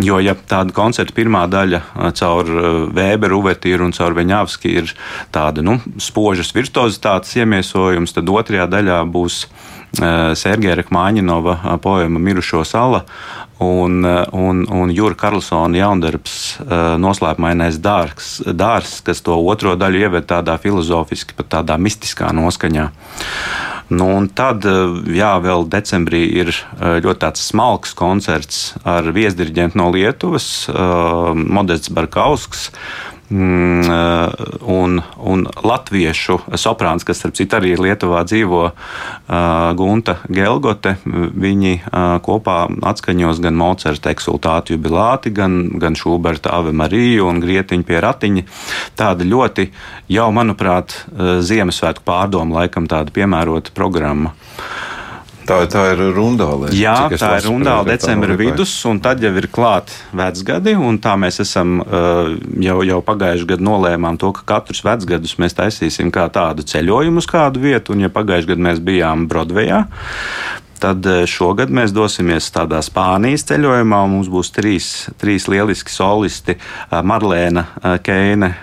Jo, 0.00 0.20
ja 0.22 0.36
tāda 0.38 0.72
koncerta 0.72 1.16
pirmā 1.16 1.42
daļa 1.50 1.80
uh, 1.82 2.12
caur 2.16 2.52
Vēberu, 2.94 3.40
uh, 3.40 3.42
Uvertīru 3.42 3.88
un 3.88 3.96
caur 3.96 4.14
Veņāvski 4.16 4.76
ir 4.82 4.94
tāda 5.34 5.64
nu, 5.66 5.80
spožas 6.00 6.54
virtuozitātes 6.54 7.34
iemiesojums, 7.42 8.14
tad 8.16 8.30
otrajā 8.30 8.68
daļā 8.70 9.02
būs 9.10 9.44
Sergeja 9.98 10.76
Rakmāņinova 10.78 11.78
poema 11.82 12.20
Mirušo 12.22 12.62
sala 12.68 13.02
un, 13.60 14.04
un, 14.04 14.62
un 14.70 14.92
Jūra 14.94 15.18
Karlsona 15.18 15.80
jaundarbs 15.80 16.36
noslēpumainais 17.02 17.80
dārgs, 17.82 18.36
dārs, 18.54 19.00
kas 19.04 19.24
to 19.26 19.36
otro 19.36 19.74
daļu 19.80 20.06
ieved 20.06 20.28
tādā 20.30 20.56
filozofiski, 20.62 21.36
pat 21.36 21.50
tādā 21.58 21.76
mistiskā 21.80 22.30
noskaņā. 22.36 22.86
Nu, 23.90 24.06
un 24.20 24.28
tad, 24.30 24.62
jā, 25.10 25.32
vēl 25.42 25.66
decembrī 25.66 26.22
ir 26.38 26.52
ļoti 26.78 27.32
smalks 27.42 27.96
koncerts 27.98 28.60
ar 28.86 29.10
viesdiriģentu 29.10 29.80
no 29.80 29.88
Lietuvas, 29.90 30.46
Modests 31.34 31.90
Barkausks. 31.90 32.68
Mm, 33.30 33.80
eh, 33.80 34.28
un, 34.66 34.96
un 35.22 35.44
latviešu 35.62 36.40
soprāns, 36.58 37.04
kas, 37.06 37.20
starp 37.20 37.36
citu, 37.38 37.60
arī 37.60 37.76
Lietuvā 37.78 38.24
dzīvo, 38.26 38.62
uh, 38.66 39.70
Gunta 39.78 40.16
Gelgote. 40.26 40.96
Viņi 41.04 41.76
uh, 41.78 42.16
kopā 42.26 42.56
atskaņos 42.90 43.38
gan 43.44 43.54
Mocerta 43.54 44.10
eksultātu 44.10 44.74
jubilāti, 44.74 45.30
gan, 45.34 45.62
gan 45.78 45.94
Šuberta 45.94 46.56
Ave 46.58 46.74
Mariju 46.74 47.30
un 47.30 47.38
Grietiņu 47.44 47.86
pie 47.86 48.02
ratiņa. 48.02 48.46
Tāda 48.98 49.26
ļoti 49.26 49.70
jau, 50.10 50.28
manuprāt, 50.34 50.96
Ziemassvētku 51.14 52.02
pārdomu 52.06 52.58
laikam 52.58 52.90
tāda 52.90 53.14
piemērota 53.14 53.70
programma. 53.76 54.34
Tā, 55.48 55.58
tā 55.70 55.84
ir 55.94 56.02
rundāle. 56.14 56.70
Jā, 56.76 57.08
tā 57.14 57.32
ir 57.38 57.48
rundāle 57.48 57.94
decembra 57.94 58.36
vidus, 58.38 58.72
un 58.88 59.00
tad 59.02 59.22
jau 59.24 59.32
ir 59.36 59.48
klāti 59.52 59.96
vecgadi. 60.16 60.76
Tā 61.02 61.16
mēs 61.20 61.40
esam 61.44 61.80
uh, 61.82 62.32
jau, 62.62 62.80
jau 62.86 63.00
pagājušajā 63.06 63.50
gadā 63.54 63.66
nolēmām 63.66 64.20
to, 64.20 64.32
ka 64.36 64.46
katrus 64.54 64.84
vecgadus 64.86 65.36
mēs 65.42 65.56
taisīsim 65.58 66.12
kā 66.14 66.28
tādu 66.32 66.66
ceļojumu 66.66 67.22
uz 67.22 67.28
kādu 67.30 67.62
vietu. 67.64 67.96
Un, 67.96 68.06
ja 68.06 68.12
pagājušajā 68.12 68.54
gadā 68.54 68.66
mēs 68.70 68.82
bijām 68.84 69.28
Brodvejā, 69.30 69.84
Tad 70.80 71.04
uh, 71.04 71.26
šogad 71.28 71.68
mēs 71.76 71.92
dosimies 71.92 72.46
tādā 72.54 72.78
Spānijas 72.80 73.42
ceļojumā. 73.50 73.98
Mums 74.08 74.30
būs 74.32 74.48
trīs, 74.56 74.86
trīs 75.20 75.44
lieliski 75.52 75.92
solisti 75.92 76.54
uh,- 76.56 77.02
Marlēna 77.10 77.66
Keine, 78.00 78.54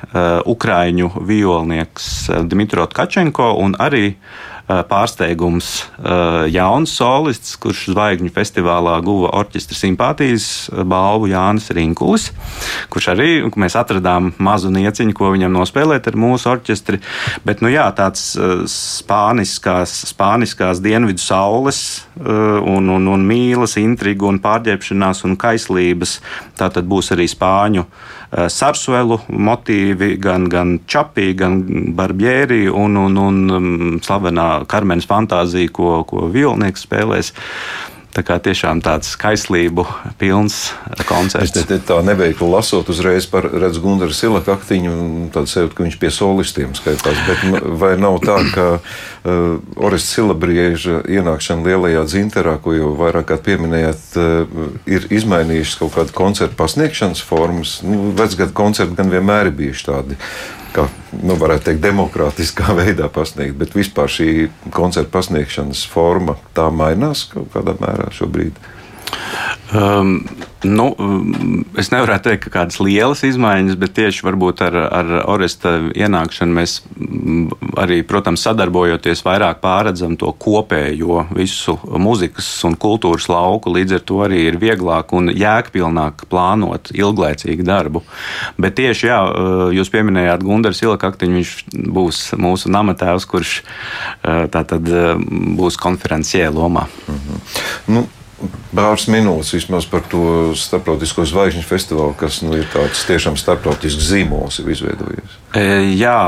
Ukrāņu 0.50 1.12
violnieks 1.30 2.08
Dmitro 2.50 2.88
Tkačenko 2.90 3.52
un 3.62 3.78
arī 3.78 4.16
Eh, 4.18 4.57
pārsteigums 4.68 5.70
jauns 6.52 6.92
solists, 6.98 7.56
kurš 7.62 7.86
zvaigžņu 7.94 8.32
festivālā 8.36 8.98
guva 9.06 9.32
orķestra 9.40 9.78
simpātijas 9.80 10.48
balvu 10.88 11.30
Jānis 11.32 11.70
Rinkulis, 11.72 12.30
kurš 12.92 13.10
arī 13.14 13.30
mēs 13.56 13.78
atradām 13.80 14.34
mazu 14.44 14.72
nieciņu, 14.76 15.16
ko 15.16 15.32
viņam 15.36 15.56
nospēlēt 15.56 16.10
ar 16.12 16.20
mūsu 16.20 16.52
orķestri. 16.52 17.00
Bet, 17.48 17.64
nu 17.64 17.72
jā, 17.72 17.88
tāds 17.96 18.34
spāniskās, 18.74 19.96
spāniskās 20.12 20.84
dienvidu 20.84 21.24
saules 21.24 21.82
un, 22.20 22.92
un, 22.92 23.08
un 23.08 23.26
mīlas, 23.28 23.78
intrigu 23.80 24.28
un 24.28 24.42
pārģērbšanās 24.44 25.24
un 25.28 25.40
kaislības. 25.40 26.20
Tā 26.60 26.72
tad 26.74 26.92
būs 26.92 27.14
arī 27.16 27.30
spāņu 27.32 27.88
Eh, 27.88 28.17
sarsuelu 28.32 29.20
motīvi, 29.32 30.16
gan, 30.20 30.48
gan 30.52 30.78
čapī, 30.90 31.32
gan 31.38 31.62
barbjēri 31.96 32.68
un, 32.68 32.98
un, 33.00 33.20
un 33.22 33.38
mm, 33.48 34.00
slavenā 34.04 34.48
Karmenes 34.68 35.08
fantāzija, 35.08 35.72
ko, 35.72 36.02
ko 36.08 36.28
Vilnieks 36.34 36.84
spēlēs. 36.88 37.32
Tā 38.18 38.24
kā 38.26 38.40
tiešām 38.42 38.80
tāds 38.82 39.12
kaislību 39.22 39.84
pilns 40.18 40.72
koncerts. 41.06 41.52
Es 41.52 41.54
te, 41.54 41.62
te 41.70 41.78
tā 41.86 42.00
neveikli 42.02 42.48
lasot, 42.50 42.90
uzreiz 42.90 43.28
par 43.30 43.46
redzu 43.46 43.84
Gundaru 43.84 44.16
Silaka 44.18 44.56
aktiņu, 44.56 44.94
tādu 45.36 45.52
sevi, 45.52 45.70
ka 45.70 45.86
viņš 45.86 45.98
pie 46.02 46.10
solistiem 46.16 46.74
skaitās. 46.74 47.20
Bet 47.28 47.62
vai 47.78 47.92
nav 48.02 48.18
tā, 48.26 48.40
ka 48.56 48.66
uh, 48.80 49.60
Oris 49.78 50.10
Silabrieža 50.10 51.04
ienākšana 51.06 51.70
lielajā 51.70 52.08
dzinterā, 52.10 52.58
ko 52.64 52.74
jau 52.74 52.96
vairāk 52.98 53.30
kā 53.30 53.38
pieminējāt, 53.52 54.10
uh, 54.18 54.68
ir 54.90 55.06
izmainījušas 55.14 55.78
kaut 55.84 55.94
kādu 56.00 56.18
koncertu 56.18 56.58
pasniegšanas 56.58 57.22
formas? 57.22 57.84
Nu, 57.86 58.16
Vecgadu 58.18 58.58
koncerti 58.58 58.98
gan 58.98 59.14
vienmēr 59.14 59.52
ir 59.52 59.60
bijuši 59.62 59.92
tādi 59.92 60.18
kā 60.78 60.88
nu, 61.24 61.36
varētu 61.40 61.70
teikt, 61.70 61.84
demokrātiskā 61.86 62.76
veidā 62.80 63.10
pasniegt, 63.14 63.58
bet 63.60 63.76
vispār 63.78 64.12
šī 64.12 64.32
koncerta 64.76 65.12
pasniegšanas 65.18 65.84
forma 65.92 66.38
tā 66.58 66.70
mainās 66.74 67.26
kaut 67.32 67.52
kādā 67.56 67.78
mērā 67.82 68.12
šobrīd. 68.16 68.58
Um, 69.74 70.24
nu, 70.64 70.96
um, 70.98 71.66
es 71.76 71.90
nevaru 71.92 72.16
teikt, 72.24 72.46
ka 72.46 72.52
kādas 72.54 72.80
lielas 72.80 73.20
izmaiņas, 73.28 73.76
bet 73.80 73.98
tieši 73.98 74.24
ar, 74.64 74.78
ar 74.80 75.10
Oresta 75.28 75.74
ienākšanu 75.92 76.56
mēs 76.56 76.78
mm, 76.96 77.76
arī, 77.84 78.00
protams, 78.08 78.46
sadarbojoties, 78.48 79.26
vairāk 79.28 79.60
pārredzam 79.60 80.16
to 80.16 80.32
kopējo 80.32 81.26
visu 81.36 81.76
muzikas 82.00 82.48
un 82.64 82.78
kultūras 82.80 83.28
lauku. 83.28 83.74
Līdz 83.76 84.00
ar 84.00 84.06
to 84.08 84.22
arī 84.24 84.46
ir 84.48 84.60
vieglāk 84.62 85.12
un 85.12 85.34
jēgpilnāk 85.36 86.30
plānot 86.32 86.94
ilglaicīgu 86.96 87.68
darbu. 87.68 88.06
Bet 88.56 88.80
tieši, 88.80 89.12
jā, 89.12 89.22
uh, 89.28 89.64
jūs 89.76 89.92
pieminējāt 89.92 90.48
Gunārs 90.48 90.84
Ilakaktiņu, 90.86 91.42
viņš 91.42 91.56
būs 91.92 92.24
mūsu 92.40 92.72
namatēvs, 92.72 93.28
kurš 93.28 93.58
uh, 93.60 94.48
tātad 94.48 94.88
uh, 94.88 95.18
būs 95.60 95.76
konferenciē 95.76 96.48
lomā. 96.56 96.88
-hmm. 96.88 97.44
nu, 97.92 98.08
pāris 98.76 99.08
minūtes 99.10 99.54
vismaz 99.56 99.88
par 99.90 100.04
to 100.12 100.54
starptautisko 100.58 101.26
zvaigžņu 101.28 101.64
festivālu, 101.66 102.16
kas 102.18 102.42
nu, 102.46 102.54
ir 102.60 102.68
tāds 102.74 103.06
tiešām 103.10 103.38
starptautisks 103.40 104.10
zīmols, 104.12 104.60
ir 104.62 104.74
izveidojies. 104.76 105.38
E, 105.58 105.64
jā, 105.98 106.20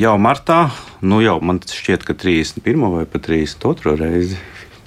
jau 0.00 0.14
martā, 0.22 0.68
nu 1.04 1.20
jau 1.24 1.38
man 1.44 1.60
šķiet, 1.60 2.06
ka 2.08 2.16
31. 2.16 2.88
vai 2.96 3.04
pat 3.08 3.28
32. 3.28 3.98
reizi. 4.00 4.40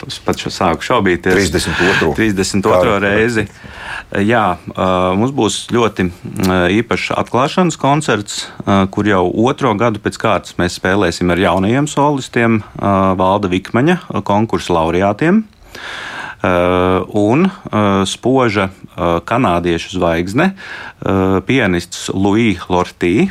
Es 0.08 0.17
pats 0.17 0.48
sāku 0.50 0.82
šaubīties. 0.82 1.52
32. 1.54 2.15
32. 2.17 2.62
Kā? 2.74 2.96
reizi. 3.04 3.44
Jā, 4.26 4.46
mums 5.13 5.34
būs 5.36 5.60
ļoti 5.74 6.08
īpašs 6.80 7.12
atklāšanas 7.22 7.78
koncerts, 7.78 8.39
kur 8.65 9.08
jau 9.08 9.24
otro 9.46 9.76
gadu 9.78 10.02
pēc 10.02 10.17
kārtas 10.22 10.58
mēs 10.58 10.80
spēlēsim 10.80 11.30
ar 11.30 11.44
jaunajiem 11.44 11.89
solistiem, 11.91 12.63
Valda 12.82 13.52
Vikmaņa 13.52 14.24
konkursu 14.26 14.74
laureātiem. 14.74 15.44
Uh, 16.41 17.06
un 17.13 17.45
uh, 17.45 18.01
spoža 18.01 18.71
uh, 18.71 19.21
kanādiešu 19.21 19.93
zvaigzne, 19.93 20.56
pianists 21.45 22.10
Louis 22.13 22.58
Lortī. 22.69 23.30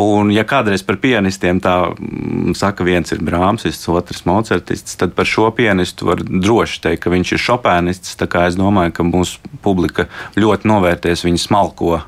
Un, 0.00 0.30
ja 0.32 0.44
kādreiz 0.48 0.82
par 0.86 0.96
pianistiem 1.02 1.60
tā 1.62 1.74
mm, 1.92 2.54
saka, 2.58 2.84
viens 2.86 3.12
ir 3.12 3.22
Brāmsists, 3.24 3.88
otrs 3.92 4.24
Mocertists, 4.28 4.96
tad 5.00 5.14
par 5.16 5.28
šo 5.28 5.50
pianistu 5.54 6.08
var 6.08 6.22
droši 6.24 6.80
teikt, 6.86 7.02
ka 7.04 7.12
viņš 7.12 7.34
ir 7.36 7.44
šopēnists. 7.46 8.16
Es 8.42 8.56
domāju, 8.56 8.94
ka 8.96 9.04
mūsu 9.06 9.52
publika 9.62 10.06
ļoti 10.40 10.68
novērtēs 10.70 11.24
viņa 11.26 11.42
smalko 11.42 12.00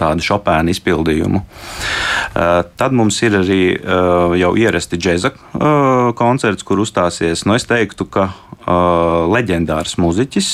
tādu 0.00 0.24
šopēnu 0.24 0.72
izpildījumu. 0.72 1.42
Tad 2.34 2.96
mums 2.96 3.20
ir 3.26 3.36
arī 3.40 3.62
jau 4.40 4.52
ierasti 4.58 4.98
džēza 5.00 5.32
koncerts, 6.18 6.66
kur 6.66 6.82
uzstāsies, 6.82 7.44
nu 7.46 7.58
es 7.58 7.68
teiktu, 7.68 8.08
ka 8.10 8.30
leģendārs 9.30 9.96
muziķis, 10.00 10.50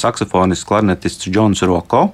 saksofonists, 0.00 0.66
klarnetists 0.68 1.30
Džons 1.30 1.64
Roko. 1.68 2.10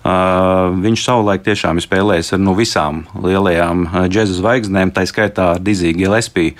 Uh, 0.00 0.70
viņš 0.80 1.02
savulaik 1.04 1.42
tiešām 1.44 1.80
ir 1.80 1.84
spēlējis 1.84 2.32
ar 2.36 2.40
nu, 2.40 2.54
visām 2.56 3.02
lielajām 3.20 3.82
džēza 4.08 4.38
zvaigznēm, 4.38 4.92
tā 4.96 5.04
skaitā 5.08 5.50
ar 5.54 5.60
Diziju 5.64 5.98
Gillespie. 5.98 6.54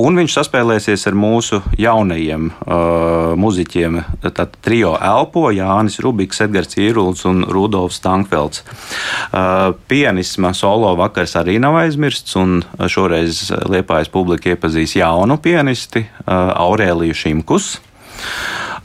Un 0.00 0.16
viņš 0.20 0.36
saspēlēsies 0.38 1.04
ar 1.10 1.18
mūsu 1.18 1.60
jaunajiem 1.80 2.48
uh, 2.50 3.34
muzeķiem. 3.40 4.00
Tad 4.24 4.56
trio 4.64 4.94
Elpo, 4.96 5.48
Jānis 5.52 6.00
Rubiks, 6.04 6.40
Edgars 6.44 6.78
Īruls 6.80 7.26
un 7.28 7.44
Rudolfs 7.48 8.00
Tankfelds. 8.04 8.64
Uh, 8.64 9.74
pianisma 9.90 10.54
solo 10.56 10.94
vakars 11.00 11.36
arī 11.40 11.58
nav 11.60 11.76
aizmirsts, 11.82 12.36
un 12.40 12.62
šoreiz 12.80 13.48
Liepājas 13.68 14.12
publika 14.12 14.54
iepazīs 14.54 14.96
jaunu 14.96 15.36
pianisti 15.42 16.06
uh, 16.06 16.54
Aurēliju 16.64 17.16
Šimkus. 17.16 17.74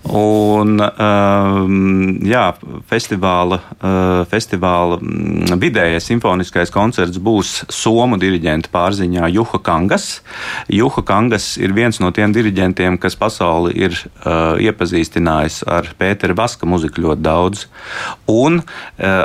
Un, 0.06 0.78
um, 0.78 2.20
jā, 2.22 2.44
festivāla, 2.90 3.58
uh, 3.80 4.22
festivāla 4.30 5.00
mm, 5.02 5.56
vidējais 5.62 6.06
simfoniskais 6.12 6.70
koncerts 6.74 7.18
būs 7.18 7.64
Somu 7.74 8.20
diriģenta 8.22 8.70
pārziņā 8.74 9.32
Juha 9.34 9.60
Kangas. 9.66 10.22
Juha 10.70 11.02
Kangas 11.08 11.56
ir 11.58 11.74
viens 11.74 11.98
no 12.04 12.12
tiem 12.14 12.36
diriģentiem, 12.36 13.00
kas 13.02 13.18
pasauli 13.18 13.74
ir 13.88 13.98
uh, 13.98 14.54
iepazīstinājis 14.62 15.64
ar 15.74 15.90
Pētera 15.98 16.38
Vaska 16.38 16.70
muziku 16.70 17.08
ļoti 17.08 17.26
daudz. 17.26 17.66
Un 18.30 18.62
uh, 18.62 18.70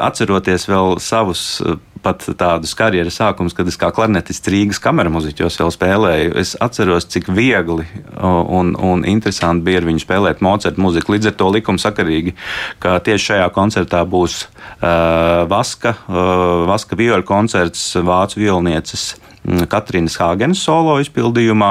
atceroties 0.01 0.65
vēl 0.71 0.97
savus 1.05 1.61
pat 2.05 2.25
tādus 2.41 2.75
karjeras 2.79 3.19
sākumus, 3.21 3.55
kad 3.57 3.69
es 3.69 3.79
kā 3.81 3.91
klarnetists 3.95 4.51
Rīgas 4.51 4.81
kameras 4.83 5.15
muzeķos 5.15 5.59
vēl 5.61 5.73
spēlēju. 5.75 6.35
Es 6.41 6.55
atceros, 6.61 7.09
cik 7.13 7.31
viegli 7.37 7.87
un, 8.21 8.75
un 8.75 9.07
interesanti 9.09 9.67
bija 9.69 9.83
ar 9.83 9.89
viņu 9.91 10.05
spēlēt 10.05 10.45
Mocerta 10.45 10.83
mūziku. 10.83 11.17
Līdz 11.17 11.33
ar 11.33 11.39
to 11.41 11.51
likumsakarīgi, 11.57 12.37
ka 12.83 12.99
tieši 13.05 13.33
šajā 13.33 13.49
koncertā 13.57 14.05
būs 14.09 14.43
uh, 14.45 15.47
Vaska, 15.51 15.97
uh, 16.07 16.69
Vaska 16.71 16.99
vioļu 17.01 17.27
koncerts 17.29 17.91
Vācu 18.01 18.45
violnieces. 18.45 19.13
Katrīnas 19.41 20.19
Hāgenes 20.21 20.61
solo 20.61 20.99
izpildījumā. 21.01 21.71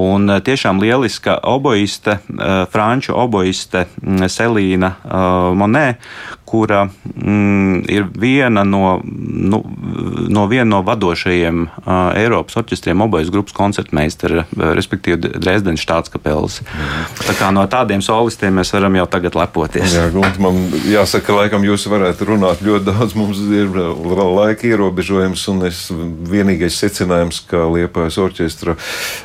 Un 0.00 0.28
tiešām 0.44 0.82
lieliska 0.82 1.38
oboiste, 1.48 2.18
franču 2.72 3.14
oboiste 3.16 3.86
Selīna 4.28 4.90
Monē, 5.56 5.86
kura 6.54 6.88
mm, 7.16 7.84
ir 7.90 8.06
viena 8.14 8.62
no, 8.64 9.00
nu, 9.04 9.58
no, 10.28 10.46
viena 10.46 10.68
no 10.70 10.82
vadošajiem 10.86 11.64
uh, 11.66 12.14
Eiropas 12.14 12.60
orķestriem, 12.60 13.02
obojas 13.02 13.32
grupas 13.34 13.56
koncertmeistara, 13.56 14.44
respektīvi 14.76 15.32
Dresdenes 15.34 15.82
štātskapels. 15.82 16.60
Mhm. 16.62 17.08
Tā 17.24 17.34
kā 17.40 17.50
no 17.54 17.64
tādiem 17.70 18.04
solistiem 18.04 18.54
mēs 18.60 18.70
varam 18.74 18.94
jau 19.00 19.06
tagad 19.10 19.38
lepoties. 19.38 19.96
Jā, 19.96 20.06
Gunt, 20.14 20.38
man 20.42 20.60
jāsaka, 20.86 21.34
laikam 21.40 21.66
jūs 21.66 21.88
varētu 21.90 22.30
runāt 22.30 22.62
ļoti 22.62 22.86
daudz, 22.92 23.16
mums 23.18 23.42
ir 23.50 23.74
laika 23.74 24.70
ierobežojums, 24.70 25.48
un 25.50 25.66
es 25.66 25.82
vienīgais 26.30 26.78
secinājums, 26.84 27.42
ka 27.50 27.64
Liepājas 27.74 28.20
orķestra 28.22 28.76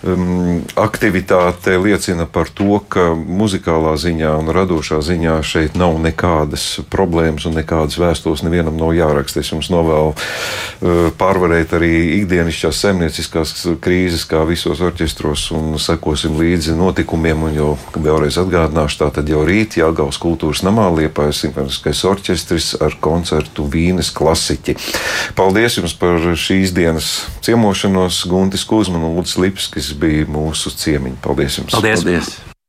um, 0.01 0.63
aktivitāte 0.81 1.77
liecina 1.77 2.25
par 2.25 2.49
to, 2.49 2.81
ka 2.89 3.11
muzikālā 3.13 3.93
ziņā 4.01 4.33
un 4.41 4.53
radošā 4.55 5.03
ziņā 5.05 5.37
šeit 5.45 5.77
nav 5.77 6.01
nekādas 6.01 6.71
problēmas 6.89 7.18
problēmas 7.19 7.45
un 7.49 7.57
nekādas 7.57 7.97
vēstules 7.99 8.43
nevienam 8.45 8.77
nav 8.79 8.93
jāraksta. 8.95 9.41
Es 9.41 9.51
jums 9.51 9.69
novēlu 9.71 10.13
uh, 10.15 11.09
pārvarēt 11.19 11.73
arī 11.75 11.91
ikdienišķās 12.21 12.79
saimnieciskās 12.85 13.53
krīzes, 13.83 14.25
kā 14.29 14.45
visos 14.47 14.79
orķestros, 14.79 15.49
un 15.55 15.77
sekosim 15.81 16.37
līdzi 16.39 16.77
notikumiem. 16.79 17.43
Un 17.49 17.57
jau 17.57 17.69
vēlreiz 17.95 18.39
atgādināšu, 18.39 19.01
tā 19.03 19.11
tad 19.19 19.29
jau 19.29 19.43
rīt 19.47 19.79
Jāgaus 19.79 20.19
kultūras 20.21 20.63
namā 20.63 20.87
liepājas 20.95 21.43
simfoniskais 21.43 22.03
orķestris 22.07 22.73
ar 22.79 22.95
koncertu 23.03 23.67
Vīnes 23.69 24.13
klasiķi. 24.15 24.77
Paldies 25.35 25.79
jums 25.79 25.95
par 25.99 26.19
šīs 26.39 26.75
dienas 26.75 27.11
ciemošanos. 27.45 28.23
Guntis 28.29 28.65
Kuzman 28.67 29.03
un 29.03 29.17
Lūdzu 29.19 29.43
Lips, 29.43 29.69
kas 29.73 29.91
bija 29.99 30.27
mūsu 30.29 30.71
ciemiņi. 30.71 31.19
Paldies 31.25 31.59
jums! 31.59 31.75
Paldies! 31.75 32.05
Paldies. 32.05 32.48